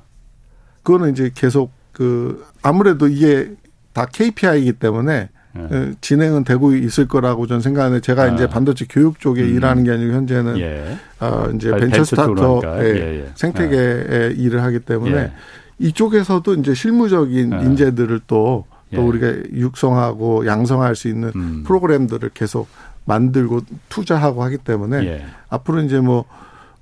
[0.84, 3.56] 그거는 이제 계속 그 아무래도 이게
[3.94, 5.93] 다 KPI이기 때문에 예.
[6.01, 8.28] 진행은 되고 있을 거라고 저는 생각하는데 제가 아.
[8.28, 9.56] 이제 반도체 교육 쪽에 음.
[9.56, 10.97] 일하는 게 아니고 현재는 예.
[11.20, 13.32] 어 이제 벤처, 벤처 스타트업의 예, 예.
[13.36, 14.34] 생태계에 아.
[14.36, 15.32] 일을 하기 때문에 예.
[15.80, 17.62] 이쪽에서도 이제 실무적인 아.
[17.62, 19.06] 인재들을 또, 또 예.
[19.06, 21.64] 우리가 육성하고 양성할 수 있는 음.
[21.66, 22.68] 프로그램들을 계속
[23.06, 26.24] 만들고 투자하고 하기 때문에 앞으로 이제 뭐,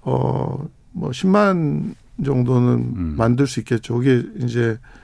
[0.01, 3.15] 어, 뭐 10만 정도는 음.
[3.17, 3.95] 만들 수 있겠죠.
[3.95, 5.00] 그게 이제 어,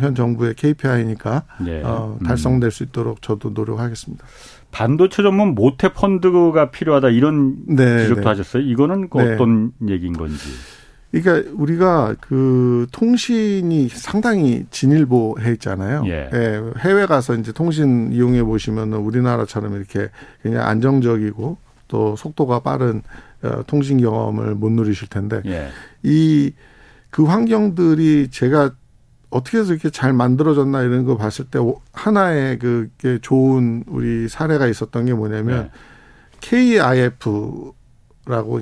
[0.00, 1.82] 현 정부의 KPI니까 네.
[1.84, 4.24] 어, 달성될 수 있도록 저도 노력하겠습니다.
[4.72, 8.26] 반도체 전문 모태 펀드가 필요하다 이런 네, 지적도 네.
[8.28, 8.62] 하셨어요.
[8.62, 9.34] 이거는 그 네.
[9.34, 10.48] 어떤 얘기인 건지.
[11.10, 16.04] 그러니까 우리가 그 통신이 상당히 진일보해 있잖아요.
[16.06, 16.30] 예.
[16.32, 16.62] 예.
[16.78, 20.08] 해외 가서 이제 통신 이용해 보시면 우리나라처럼 이렇게
[20.42, 21.56] 그냥 안정적이고
[21.88, 23.02] 또 속도가 빠른
[23.42, 25.68] 어, 통신 경험을 못 누리실 텐데 예.
[26.02, 28.70] 이그 환경들이 제가
[29.30, 31.58] 어떻게 해서 이렇게 잘 만들어졌나 이런 거 봤을 때
[31.92, 35.70] 하나의 그게 좋은 우리 사례가 있었던 게 뭐냐면 네.
[36.40, 37.74] KIF라고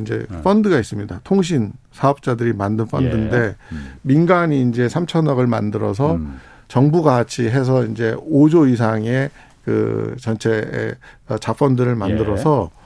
[0.02, 0.42] 이제 네.
[0.42, 1.20] 펀드가 있습니다.
[1.24, 3.56] 통신 사업자들이 만든 펀드인데 예.
[3.72, 3.94] 음.
[4.02, 6.38] 민간이 이제 3천억을 만들어서 음.
[6.68, 9.30] 정부가 같이 해서 이제 5조 이상의
[9.64, 10.94] 그 전체
[11.40, 12.78] 자펀드를 만들어서 예.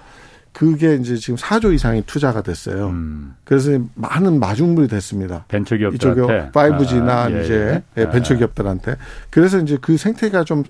[0.53, 2.88] 그게 이제 지금 4조 이상이 투자가 됐어요.
[2.88, 3.34] 음.
[3.44, 5.44] 그래서 많은 마중물이 됐습니다.
[5.48, 6.50] 벤처기업들한테.
[6.53, 7.82] 5G나 아, 예, 예.
[7.96, 8.96] 예, 벤처기업들한테.
[9.30, 10.64] 그래서 이제 그 생태가 좀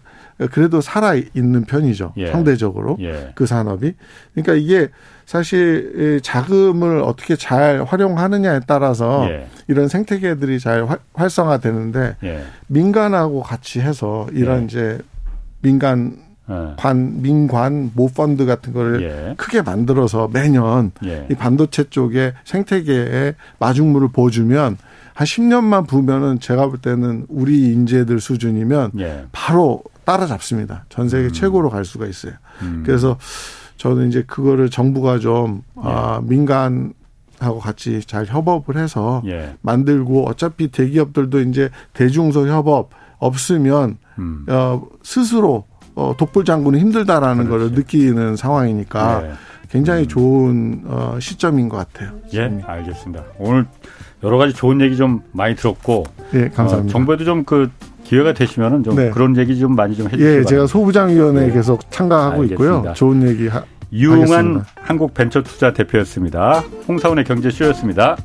[0.52, 2.14] 그래도 살아 있는 편이죠.
[2.16, 2.30] 예.
[2.30, 3.32] 상대적으로 예.
[3.34, 3.94] 그 산업이.
[4.34, 4.88] 그러니까 이게
[5.26, 9.48] 사실 자금을 어떻게 잘 활용하느냐에 따라서 예.
[9.66, 12.44] 이런 생태계들이 잘 활성화되는데 예.
[12.68, 14.98] 민간하고 같이 해서 이런 이제
[15.60, 16.16] 민간
[16.52, 16.74] 예.
[16.76, 19.34] 관 민관 모펀드 같은 거를 예.
[19.36, 21.26] 크게 만들어서 매년 예.
[21.30, 24.76] 이 반도체 쪽에 생태계에 마중물을 보여주면
[25.14, 29.24] 한 10년만 부면은 제가 볼 때는 우리 인재들 수준이면 예.
[29.32, 30.86] 바로 따라잡습니다.
[30.88, 31.32] 전 세계 음.
[31.32, 32.32] 최고로 갈 수가 있어요.
[32.62, 32.82] 음.
[32.84, 33.18] 그래서
[33.76, 35.82] 저는 이제 그거를 정부가 좀 예.
[35.84, 36.94] 아, 민간
[37.38, 39.56] 하고 같이 잘 협업을 해서 예.
[39.62, 44.46] 만들고 어차피 대기업들도 이제 대중소 협업 없으면 음.
[44.48, 45.64] 어, 스스로
[45.94, 49.32] 어, 독불 장군은 힘들다라는 걸 느끼는 상황이니까 네.
[49.70, 50.08] 굉장히 음.
[50.08, 52.12] 좋은 어, 시점인 것 같아요.
[52.34, 53.24] 예, 알겠습니다.
[53.38, 53.66] 오늘
[54.22, 56.04] 여러 가지 좋은 얘기 좀 많이 들었고.
[56.34, 56.90] 예, 감사합니다.
[56.90, 57.70] 어, 정부에도 좀 그
[58.04, 59.10] 기회가 되시면은 좀 네.
[59.10, 61.52] 그런 얘기 좀 많이 좀 해주시기 예, 제가 소부장위원회 네.
[61.52, 62.74] 계속 참가하고 알겠습니다.
[62.78, 62.92] 있고요.
[62.94, 66.62] 좋은 얘기 하, 유용한 한국 벤처투자 대표였습니다.
[66.88, 68.16] 홍사원의 경제쇼였습니다.